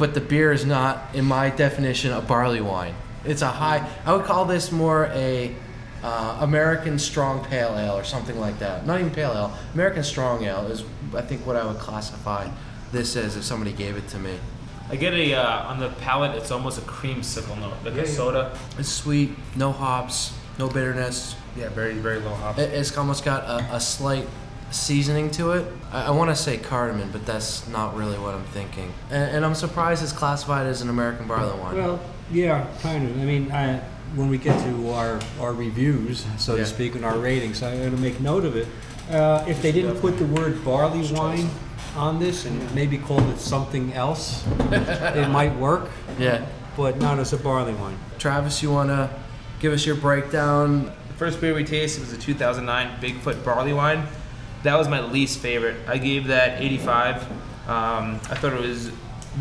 [0.00, 2.94] but the beer is not, in my definition, a barley wine.
[3.22, 3.86] It's a high.
[4.06, 5.54] I would call this more a
[6.02, 8.86] uh, American strong pale ale or something like that.
[8.86, 9.56] Not even pale ale.
[9.74, 10.84] American strong ale is,
[11.14, 12.48] I think, what I would classify
[12.92, 14.38] this as if somebody gave it to me.
[14.88, 18.58] I get a, uh, on the palate, it's almost a creamsicle note, like a soda.
[18.76, 21.36] It's sweet, no hops, no bitterness.
[21.56, 22.58] Yeah, very, very low hops.
[22.58, 24.26] It, it's almost got a, a slight
[24.72, 25.72] seasoning to it.
[25.92, 28.92] I, I want to say cardamom, but that's not really what I'm thinking.
[29.10, 31.76] And, and I'm surprised it's classified as an American barley wine.
[31.76, 32.00] Well,
[32.32, 33.16] yeah, kind of.
[33.16, 33.80] I mean, I,
[34.16, 36.60] when we get to our, our reviews, so Yeah.
[36.64, 38.66] to speak, and our ratings, I'm going to make note of it.
[39.10, 41.48] Uh, if they didn't put the word barley wine
[41.96, 46.44] on this and maybe called it something else, it might work, Yeah.
[46.76, 47.98] but not as a barley wine.
[48.18, 49.10] Travis, you want to
[49.60, 50.86] give us your breakdown?
[51.08, 54.06] The first beer we tasted was the 2009 Bigfoot Barley Wine.
[54.62, 55.76] That was my least favorite.
[55.88, 57.22] I gave that 85.
[57.68, 58.88] Um, I thought it was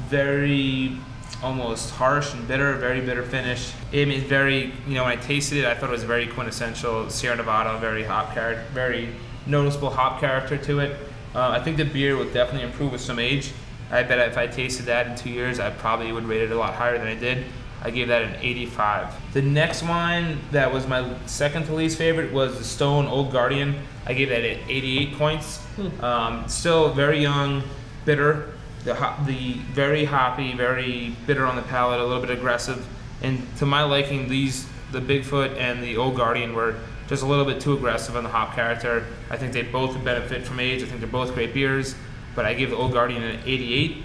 [0.09, 0.97] very
[1.41, 3.73] almost harsh and bitter, very bitter finish.
[3.91, 6.27] I mean, it's very, you know, when I tasted it, I thought it was very
[6.27, 9.09] quintessential Sierra Nevada, very hop character, very
[9.45, 10.97] noticeable hop character to it.
[11.33, 13.51] Uh, I think the beer will definitely improve with some age.
[13.91, 16.55] I bet if I tasted that in two years, I probably would rate it a
[16.55, 17.45] lot higher than I did.
[17.81, 19.33] I gave that an 85.
[19.33, 23.75] The next wine that was my second to least favorite was the Stone Old Guardian.
[24.05, 25.65] I gave that at 88 points.
[26.01, 27.63] Um, still very young,
[28.03, 28.53] bitter.
[28.83, 28.93] The
[29.25, 32.85] the very hoppy, very bitter on the palate, a little bit aggressive.
[33.21, 36.75] And to my liking, these the Bigfoot and the Old Guardian were
[37.07, 39.05] just a little bit too aggressive on the hop character.
[39.29, 40.83] I think they both benefit from age.
[40.83, 41.95] I think they're both great beers,
[42.35, 44.03] but I gave the Old Guardian an 88.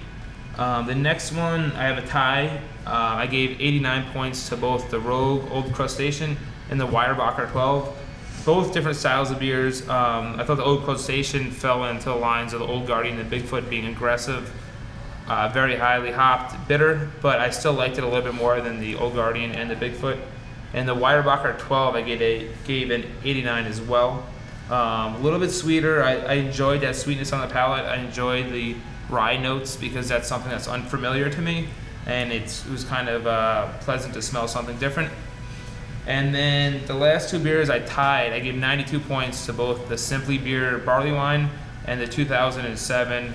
[0.57, 2.61] Um, the next one, I have a tie.
[2.87, 6.37] Uh, I gave 89 points to both the Rogue Old Crustacean
[6.71, 8.01] and the Weyerbacher 12.
[8.45, 9.83] Both different styles of beers.
[9.89, 13.31] Um, I thought the Old Crustacean fell into the lines of the Old Guardian and
[13.31, 14.53] the Bigfoot being aggressive,
[15.29, 18.81] uh, very highly hopped, bitter, but I still liked it a little bit more than
[18.81, 20.21] the Old Guardian and the Bigfoot.
[20.73, 24.27] And the Weyerbacher 12, I gave, a, gave an 89 as well.
[24.71, 26.03] Um, a little bit sweeter.
[26.03, 27.85] I, I enjoyed that sweetness on the palate.
[27.85, 28.77] I enjoyed the
[29.09, 31.69] rye notes because that's something that's unfamiliar to me,
[32.07, 35.13] and it was kind of uh, pleasant to smell something different.
[36.07, 38.33] And then the last two beers I tied.
[38.33, 41.49] I gave 92 points to both the Simply Beer Barley Wine
[41.87, 43.33] and the 2007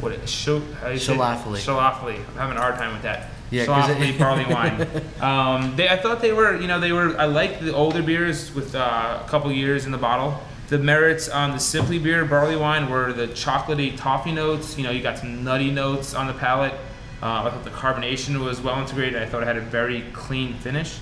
[0.00, 1.18] what it, Scho- how do you say it?
[1.18, 1.58] Schlafly.
[1.58, 2.16] Schlafly.
[2.30, 3.28] I'm having a hard time with that.
[3.50, 4.86] Yeah, it- barley wine.
[5.20, 7.16] Um, they, I thought they were, you know, they were.
[7.18, 10.38] I liked the older beers with uh, a couple years in the bottle.
[10.68, 14.76] The merits on the Simply Beer barley wine were the chocolatey toffee notes.
[14.76, 16.74] You know, you got some nutty notes on the palate.
[17.22, 19.20] Uh, I thought the carbonation was well integrated.
[19.22, 20.98] I thought it had a very clean finish.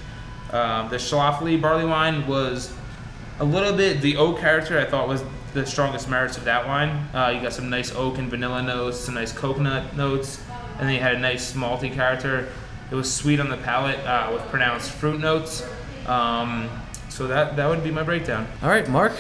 [0.53, 2.73] Um, the Schlafly barley wine was
[3.41, 4.79] a little bit the oak character.
[4.79, 5.25] I thought was
[5.57, 6.91] the strongest merits of that wine.
[7.15, 10.45] Uh, you got some nice oak and vanilla notes, some nice coconut notes,
[10.79, 12.49] and then you had a nice malty character.
[12.91, 15.67] It was sweet on the palate uh, with pronounced fruit notes.
[16.07, 16.69] Um,
[17.09, 18.47] so that that would be my breakdown.
[18.63, 19.13] All right, Mark.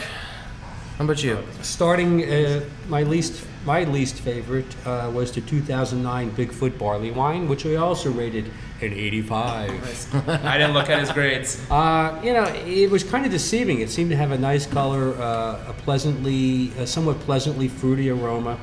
[0.98, 1.42] How about you?
[1.62, 7.64] Starting, uh, my least my least favorite uh, was the 2009 Bigfoot barley wine, which
[7.64, 8.52] I also rated
[8.82, 10.28] an 85.
[10.44, 11.64] I didn't look at his grades.
[11.70, 13.80] Uh, you know, it was kind of deceiving.
[13.80, 18.58] It seemed to have a nice color, uh, a pleasantly, a somewhat pleasantly fruity aroma,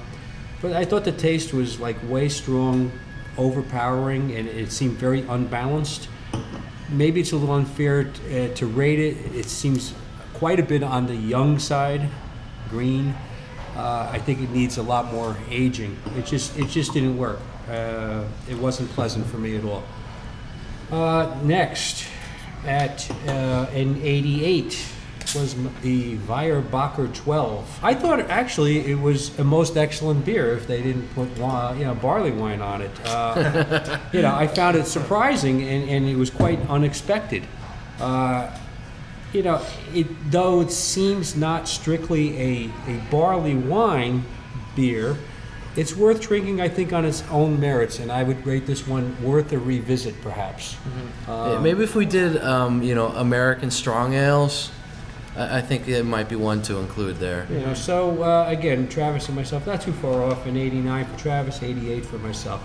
[0.61, 2.91] but I thought the taste was like way strong,
[3.37, 6.07] overpowering, and it seemed very unbalanced.
[6.89, 9.17] Maybe it's a little unfair t- uh, to rate it.
[9.35, 9.93] It seems
[10.33, 12.09] quite a bit on the young side,
[12.69, 13.13] green.
[13.75, 15.97] Uh, I think it needs a lot more aging.
[16.17, 17.39] It just, it just didn't work.
[17.69, 19.83] Uh, it wasn't pleasant for me at all.
[20.91, 22.07] Uh, next,
[22.65, 24.93] at uh, in '88
[25.35, 27.79] was the Weyerbacher 12.
[27.81, 31.97] I thought actually it was a most excellent beer if they didn't put you know
[32.01, 32.91] barley wine on it.
[33.05, 37.43] Uh, you know, I found it surprising and, and it was quite unexpected.
[37.99, 38.55] Uh,
[39.31, 39.61] you know,
[39.93, 44.23] it, though it seems not strictly a, a barley wine
[44.75, 45.17] beer,
[45.75, 49.21] it's worth drinking, I think, on its own merits, and I would rate this one
[49.23, 50.77] worth a revisit, perhaps.
[51.27, 54.71] Yeah, maybe if we did, um, you know, American strong ales,
[55.35, 57.47] I, I think it might be one to include there.
[57.49, 60.45] You know, so uh, again, Travis and myself, not too far off.
[60.45, 62.63] An 89 for Travis, 88 for myself.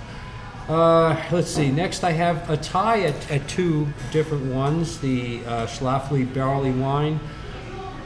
[0.68, 1.70] Uh, let's see.
[1.70, 4.98] Next, I have a tie at, at two different ones.
[4.98, 7.20] The uh, Schlafly barley wine.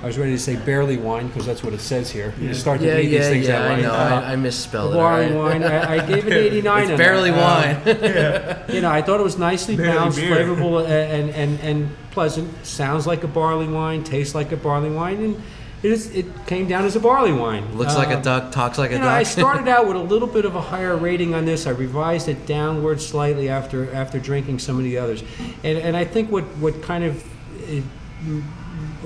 [0.03, 2.35] I was ready to say barley wine because that's what it says here.
[2.41, 3.57] You start to Yeah, read these yeah, things yeah.
[3.59, 3.83] out I right.
[3.83, 3.93] know.
[3.93, 4.97] Uh, I, I misspelled it.
[4.97, 5.35] barley right?
[5.35, 5.63] wine.
[5.63, 6.83] I, I gave it 89.
[6.83, 7.87] It's on barely that.
[7.87, 8.75] Uh, wine.
[8.75, 10.35] you know, I thought it was nicely balanced, beer.
[10.35, 12.67] flavorful, and, and, and pleasant.
[12.67, 15.43] Sounds like a barley wine, tastes like a barley wine, and
[15.85, 17.77] it, is, it came down as a barley wine.
[17.79, 19.13] Looks like a Um, duck, talks like a know, duck.
[19.13, 21.67] I started out with a little bit of a higher rating on this.
[21.67, 25.23] I revised it downward slightly after after drinking some of the others,
[25.63, 27.25] and and I think what what kind of
[27.69, 27.85] it,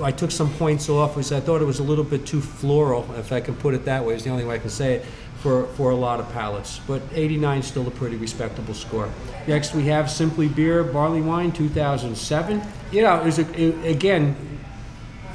[0.01, 3.07] I took some points off was I thought it was a little bit too floral,
[3.17, 4.13] if I can put it that way.
[4.15, 5.05] Is the only way I can say it
[5.41, 6.79] for for a lot of palates.
[6.87, 9.09] But 89 is still a pretty respectable score.
[9.47, 12.61] Next we have Simply Beer Barley Wine 2007.
[12.91, 14.35] You know, it a, it- again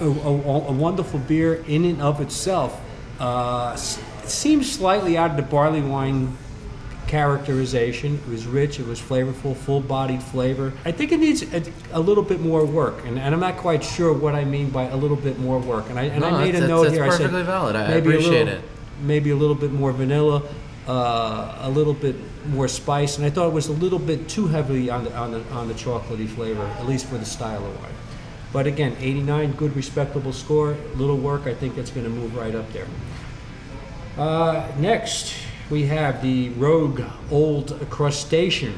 [0.00, 2.80] a, a, a wonderful beer in and of itself.
[3.20, 3.72] Uh,
[4.22, 6.36] it seems slightly out of the barley wine
[7.12, 8.14] characterization.
[8.14, 10.72] It was rich, it was flavorful, full-bodied flavor.
[10.86, 13.84] I think it needs a, a little bit more work, and, and I'm not quite
[13.84, 15.90] sure what I mean by a little bit more work.
[15.90, 17.04] And I and No, I made a note that's here.
[17.04, 17.76] I said perfectly valid.
[17.76, 18.64] I- maybe a appreciate little- it.
[19.02, 20.42] maybe a little bit more vanilla,
[20.88, 22.16] uh, a little bit
[22.48, 25.32] more spice, and I thought it was a little bit too heavily on the, on
[25.32, 27.92] the, on the chocolatey flavor, at least for the style of wine.
[28.54, 30.76] But again, 89, good, respectable score.
[30.96, 32.86] Little work, I think that's going to move right up there.
[34.16, 35.34] Uh, next,
[35.73, 37.01] we have the Rogue
[37.31, 38.75] Old Crustacean,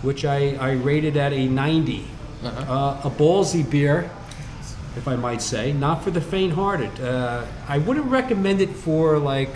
[0.00, 2.06] which I, I rated at a 90.
[2.42, 4.10] Uh, a ballsy beer,
[4.96, 7.00] if I might say, not for the faint-hearted.
[7.00, 9.50] Uh, I wouldn't recommend it for like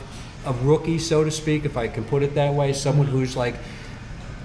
[0.45, 3.55] a rookie, so to speak, if I can put it that way, someone who's like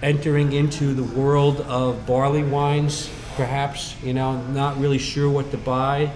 [0.02, 5.58] entering into the world of barley wines, perhaps, you know, not really sure what to
[5.58, 6.14] buy.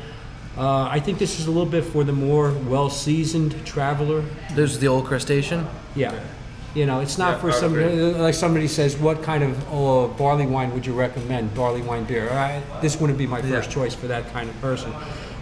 [0.57, 4.25] Uh, I think this is a little bit for the more well-seasoned traveler.
[4.55, 5.65] There's the old crustacean.
[5.95, 6.19] Yeah.
[6.75, 8.11] You know, it's not Yeah, for I somebody, agree.
[8.21, 11.55] like somebody says, what kind of uh, barley wine would you recommend?
[11.55, 12.29] Barley wine beer.
[12.29, 14.93] I, this wouldn't be my first choice for that kind of person.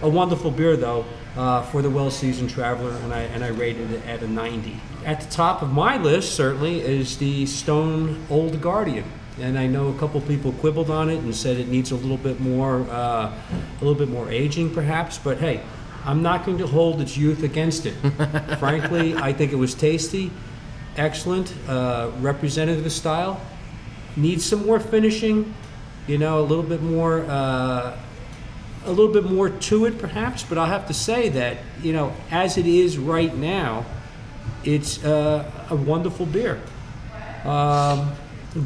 [0.03, 1.03] A wonderful beer, though,
[1.35, 4.79] uh, for the well-seasoned traveler, and I, and I rated it at a 90.
[5.05, 9.05] At the top of my list, certainly, is the Stone Old Guardian.
[9.39, 12.17] And I know a couple people quibbled on it and said it needs a little
[12.17, 13.33] bit more, uh, a
[13.81, 15.17] little bit more aging, perhaps.
[15.17, 15.61] But hey,
[16.07, 17.91] I'm not going to hold its youth against it.
[18.59, 20.31] Frankly, I think it was tasty,
[20.95, 23.41] excellent, uh, representative style.
[24.15, 25.53] Needs some more finishing,
[26.07, 27.97] you know, a little bit more, uh,
[28.85, 30.43] a little bit more to it, perhaps.
[30.43, 33.85] But I'll have to say that, you know, as it is right now,
[34.63, 36.61] it's uh, a wonderful beer.
[37.43, 38.13] Um,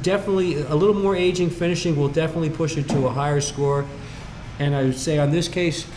[0.03, 3.87] definitely a little more aging finishing will definitely push it to a higher score.
[4.59, 5.87] And I would say on this case,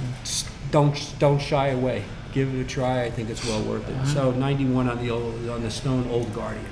[0.75, 2.03] don't don't shy away.
[2.33, 3.05] Give it a try.
[3.05, 4.07] I think it's well worth it.
[4.09, 6.67] So 91 on the old, on the Stone Old Guardian.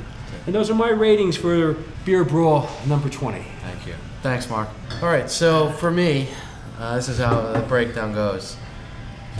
[0.44, 1.74] And those are my ratings for
[2.04, 3.44] Beer Brawl number 20.
[3.62, 3.94] Thank you.
[4.20, 4.68] Thanks, Mark.
[5.00, 6.26] All right, so for me,
[6.80, 8.56] uh, this is how the breakdown goes.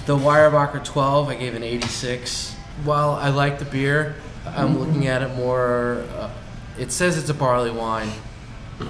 [0.07, 2.55] The Weyerbacher 12, I gave an 86.
[2.85, 4.15] While I like the beer,
[4.47, 6.05] I'm looking at it more.
[6.15, 6.31] Uh,
[6.79, 8.11] it says it's a barley wine.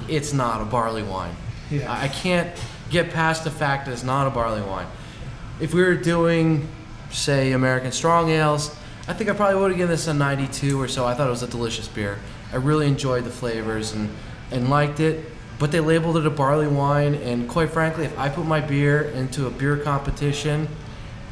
[0.07, 1.35] It's not a barley wine.
[1.71, 2.51] I I can't
[2.91, 4.87] get past the fact that it's not a barley wine.
[5.63, 6.67] If we were doing,
[7.13, 8.75] say, American Strong Ales,
[9.07, 11.07] I think I probably would have given this a 92 or so.
[11.07, 12.19] I thought it was a delicious beer.
[12.53, 14.11] I really enjoyed the flavors and,
[14.51, 15.25] and liked it.
[15.61, 19.03] But they labeled it a barley wine, and quite frankly, if I put my beer
[19.03, 20.67] into a beer competition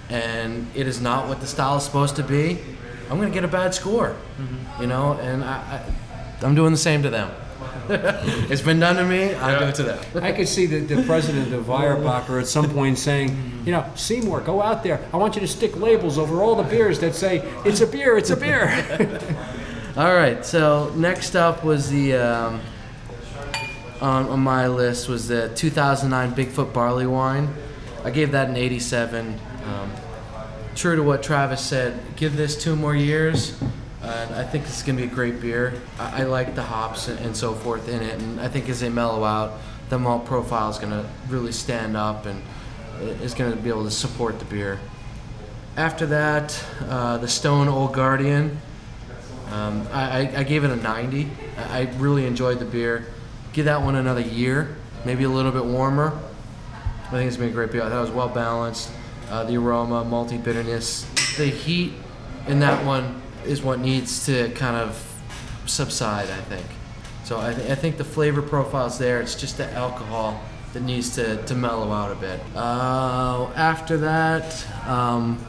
[0.08, 2.60] and it is not what the style is supposed to be,
[3.10, 4.14] I'm going to get a bad score.
[4.38, 4.82] Mm-hmm.
[4.82, 7.32] You know, and I, I, I'm doing the same to them.
[8.50, 10.04] it's been done to me, I do it to them.
[10.22, 14.40] I could see the, the president of Weyerbacher at some point saying, you know, Seymour,
[14.42, 15.04] go out there.
[15.12, 18.16] I want you to stick labels over all the beers that say, it's a beer,
[18.16, 18.68] it's a beer.
[19.96, 20.44] All right.
[20.46, 22.60] So next up was the um,
[24.00, 27.52] on, on my list was the 2009 Bigfoot Barley Wine.
[28.04, 29.38] I gave that an 87.
[29.66, 29.92] Um,
[30.74, 33.60] true to what Travis said, give this two more years.
[34.02, 35.74] And I think it's gonna be a great beer.
[35.98, 38.80] I, I like the hops and, and so forth in it, and I think as
[38.80, 39.58] they mellow out,
[39.90, 42.42] the malt profile is gonna really stand up and
[43.22, 44.78] is gonna be able to support the beer.
[45.76, 48.58] After that, uh, the Stone Old Guardian.
[49.50, 51.28] Um, I, I, gave it a 90.
[51.56, 53.06] I, really enjoyed the beer.
[53.52, 56.16] Give that one another year, maybe a little bit warmer.
[57.06, 57.82] I think it's been a great beer.
[57.82, 58.90] It was well balanced.
[59.28, 61.04] Uh, the aroma, malty bitterness,
[61.36, 61.94] the heat
[62.46, 65.02] in that one is what needs to kind of
[65.66, 66.28] subside.
[66.30, 66.66] I think.
[67.24, 69.20] So I, th- I think the flavor profile's there.
[69.20, 70.40] It's just the alcohol
[70.72, 72.40] that needs to, to mellow out a bit.
[72.56, 75.44] Uh, after that, um,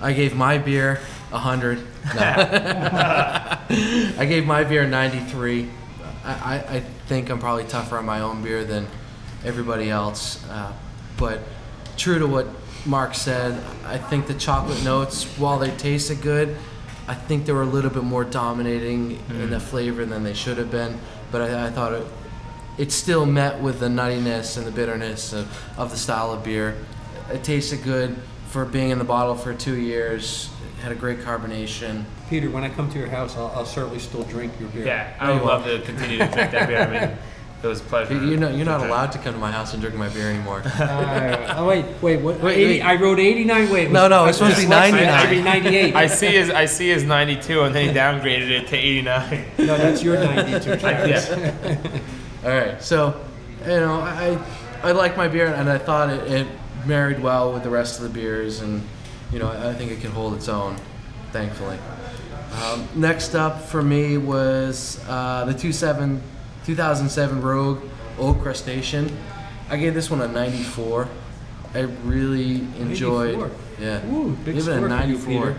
[0.00, 1.00] I gave my beer
[1.32, 1.82] a hundred.
[2.14, 2.20] No.
[2.20, 5.70] I gave my beer 93.
[6.24, 8.88] I, I, I think I'm probably tougher on my own beer than
[9.44, 10.44] everybody else.
[10.48, 10.72] Uh,
[11.16, 11.38] but
[11.96, 12.48] true to what
[12.84, 16.56] Mark said, I think the chocolate notes, while they tasted good,
[17.08, 19.62] I think they were a little bit more dominating in the mm.
[19.62, 20.98] flavor than they should have been.
[21.30, 22.06] But I, I thought it,
[22.78, 26.76] it still met with the nuttiness and the bitterness of, of the style of beer.
[27.30, 28.16] It tasted good
[28.48, 30.50] for being in the bottle for two years.
[30.78, 32.04] It had a great carbonation.
[32.28, 34.86] Peter, when I come to your house, I'll, I'll certainly still drink your beer.
[34.86, 36.80] Yeah, I would love to continue to drink that beer.
[36.80, 37.18] I mean,
[37.62, 38.14] it was a pleasure.
[38.14, 40.28] You- You're not, you're not allowed to come to my house and drink my beer
[40.30, 40.62] anymore.
[40.82, 42.40] Uh, oh wait, wait, what?
[42.40, 42.82] Wait, 80, wait.
[42.82, 43.70] I wrote 89.
[43.70, 44.92] Wait, No, no, it's supposed to be dyslexic.
[44.92, 45.08] 99.
[45.08, 45.94] I mean 98.
[45.94, 49.44] I see his I see his 92, and then he downgraded it to 89.
[49.58, 50.76] no, that's your 92.
[50.80, 51.28] Travis.
[51.28, 51.78] yeah.
[52.44, 53.20] All right, so
[53.62, 54.38] you know, I
[54.82, 56.46] I like my beer, and I thought it, it
[56.84, 58.82] married well with the rest of the beers, and
[59.32, 60.76] you know, I, I think it can hold its own,
[61.30, 61.78] thankfully.
[62.64, 66.20] Um, next up for me was uh, the 27,
[66.66, 67.82] 2007 Rogue
[68.18, 69.16] Old Crustacean.
[69.68, 71.08] I gave this one a 94.
[71.74, 73.38] I really enjoyed.
[73.38, 73.50] 94?
[73.80, 74.06] Yeah.
[74.10, 75.26] Ooh, big Give it score a for you, 94.
[75.26, 75.56] Peter.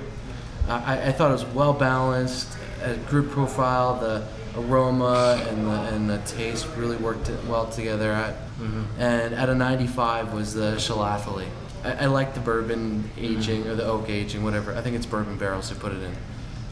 [0.68, 4.26] I, I thought it was well balanced, a group profile, the
[4.56, 8.12] aroma and the, and the taste really worked well together.
[8.12, 8.84] At, mm-hmm.
[8.99, 11.47] And at a 95 was the Schlafly.
[11.84, 13.39] I, I like the bourbon mm-hmm.
[13.39, 14.74] aging or the oak aging, whatever.
[14.76, 16.16] I think it's bourbon barrels they put it in.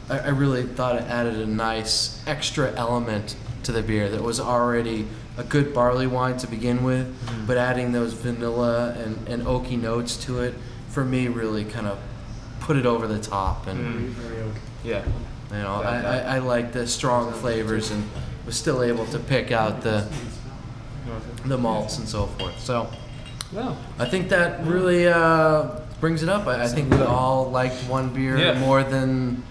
[0.09, 4.39] I, I really thought it added a nice extra element to the beer that was
[4.39, 5.07] already
[5.37, 7.13] a good barley wine to begin with,
[7.47, 10.53] but adding those vanilla and, and oaky notes to it,
[10.89, 11.97] for me, really kind of
[12.59, 13.67] put it over the top.
[13.67, 14.53] And Very oak.
[14.83, 15.05] Yeah.
[15.51, 18.03] you know, I, I, I like the strong flavors and
[18.45, 20.07] was still able to pick out the
[21.45, 22.59] the malts and so forth.
[22.59, 22.87] So
[23.51, 26.45] Well, I think that really uh, brings it up.
[26.47, 28.59] I, I think we all liked one beer Yeah.
[28.59, 29.43] more than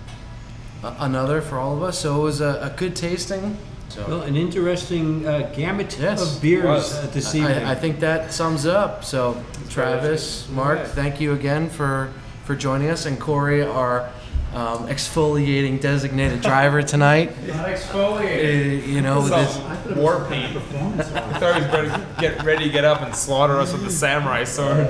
[0.82, 1.98] another for all of us.
[1.98, 3.56] So it was a, a good tasting.
[3.90, 6.22] So well, an interesting uh, gamut Yes.
[6.36, 6.94] of beers Was.
[6.96, 7.64] uh, this evening.
[7.64, 9.04] I, I think that sums up.
[9.04, 10.86] So Travis, Mark, Right.
[10.88, 12.10] thank you again for
[12.44, 14.08] for joining us, and Corey, our
[14.54, 17.30] um, exfoliating designated driver tonight.
[17.48, 18.86] Not Uh, exfoliated.
[18.86, 20.56] you know, It's this, war paint.
[20.56, 23.82] I thought he was ready to get ready to get up and slaughter us with
[23.84, 24.86] the samurai sword.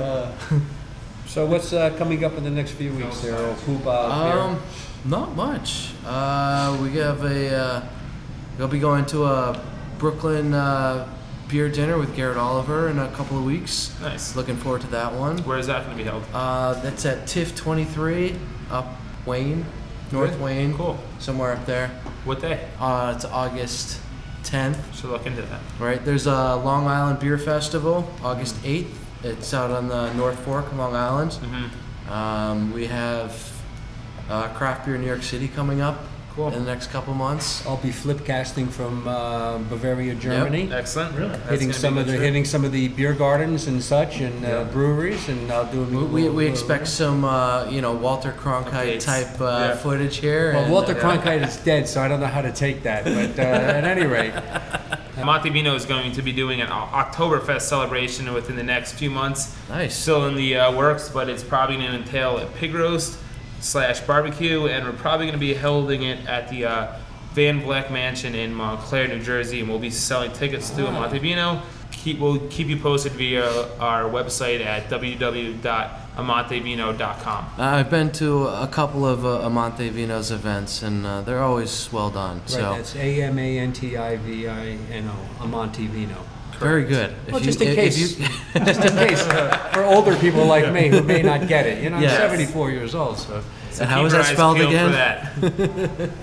[1.27, 3.83] So what's uh, coming up in the next few weeks there, old Poobah
[4.31, 4.41] beer?
[4.41, 4.59] Um,
[5.05, 5.93] not much.
[6.05, 7.55] Uh, we have a.
[7.55, 7.81] Uh,
[8.57, 9.61] we'll be going to a
[9.97, 11.07] Brooklyn uh,
[11.47, 13.93] beer dinner with Garrett Oliver in a couple of weeks.
[14.01, 14.35] Nice.
[14.35, 15.37] Looking forward to that one.
[15.39, 16.23] Where is that going to be held?
[16.33, 18.35] Uh, that's at TIFF 23
[18.69, 18.87] up
[19.25, 19.65] Wayne,
[20.11, 20.41] North Good.
[20.41, 20.73] Wayne.
[20.75, 20.97] Cool.
[21.19, 21.89] Somewhere up there.
[22.23, 22.67] What day?
[22.79, 23.99] Uh, it's August
[24.43, 24.93] 10th.
[24.93, 25.59] Should look into that.
[25.79, 26.03] Right.
[26.03, 28.95] There's a Long Island Beer Festival, August 8th.
[29.23, 31.31] It's out on the North Fork, Long Island.
[31.31, 32.11] Mm-hmm.
[32.11, 33.61] Um, we have
[34.29, 35.99] uh, Craft Beer New York City coming up
[36.35, 36.47] Cool.
[36.47, 37.65] in the next couple months.
[37.67, 40.71] I'll be flip casting from uh, Bavaria, Germany.
[40.71, 41.13] Excellent.
[41.17, 41.29] Really?
[41.29, 42.23] That's Hitting gonna some be of the trip.
[42.23, 45.85] hitting some of the beer gardens and such and uh, breweries and I'll do a
[45.85, 49.03] We, little- we, we little- expect some, uh, you know, Walter Cronkite Updates.
[49.05, 49.75] type uh, Yeah.
[49.75, 50.53] footage here.
[50.53, 53.03] Well, and, Walter uh, Cronkite is dead, so I don't know how to take that.
[53.03, 54.33] But uh, at any rate,
[55.23, 59.55] Montevino is going to be doing an O- Oktoberfest celebration within the next few months.
[59.69, 59.95] Nice.
[59.95, 63.19] Still in the uh, works, but it's probably going to entail a pig roast
[63.61, 66.95] slash barbecue, and we're probably going to be holding it at the uh,
[67.33, 71.61] Van Vleck Mansion in Montclair, New Jersey, and we'll be selling tickets to Montevino.
[71.91, 73.45] Keep, we'll keep you posted via
[73.77, 77.45] our website at www.amantivino.com.
[77.57, 81.91] Uh, I've been to a couple of uh, Amanti Vino's events, and uh, they're always
[81.91, 82.39] well done.
[82.39, 86.17] right, So that's A M A N T I V I N O, Amanti Vino.
[86.61, 87.09] Very good.
[87.27, 88.25] If Well, you- just in if case, you-
[88.65, 89.21] just in case,
[89.73, 91.83] for older people like me who may not get it.
[91.83, 92.17] You know, I'm Yes.
[92.17, 93.41] 74 years old, so
[93.71, 94.91] So And how keep that spelled peeled for again?
[94.91, 96.09] that.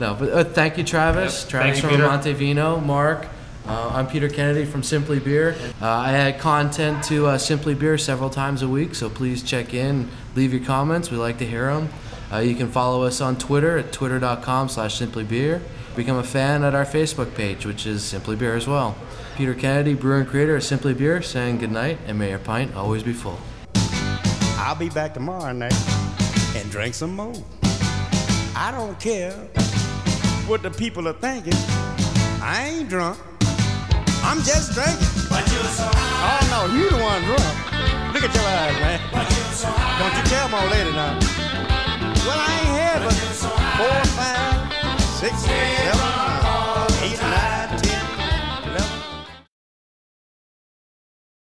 [0.00, 1.42] No, but uh, thank you, Travis.
[1.42, 1.48] Yep.
[1.50, 2.08] Travis Thank you, from Peter.
[2.08, 2.80] Montevino.
[2.84, 3.26] Mark.
[3.68, 5.54] Uh, I'm Peter Kennedy from Simply Beer.
[5.80, 9.72] Uh, I add content to uh, Simply Beer several times a week, so please check
[9.72, 11.10] in, leave your comments.
[11.12, 11.88] We like to hear them.
[12.32, 15.60] Uh, you can follow us on Twitter at twitter.com slash simplybeer.
[15.94, 18.96] Become a fan at our Facebook page, which is Simply Beer as well.
[19.36, 23.02] Peter Kennedy, brewer and creator of Simply Beer, saying goodnight, and may your pint always
[23.02, 23.38] be full.
[24.56, 25.74] I'll be back tomorrow night
[26.54, 27.34] and drink some more.
[28.54, 29.32] I don't care
[30.46, 31.54] what the people are thinking.
[32.42, 33.18] I ain't drunk.
[34.22, 35.06] I'm just drinking.
[35.30, 36.38] But you're so high.
[36.40, 38.14] Oh no, you the one drunk.
[38.14, 39.00] Look at your eyes, man.
[39.12, 39.98] But you're so high.
[40.00, 41.18] Don't you tell my lady now.
[42.26, 43.48] Well, I ain't had but, but so
[43.80, 45.98] four, five, six, seven,
[47.02, 47.59] eight, nine.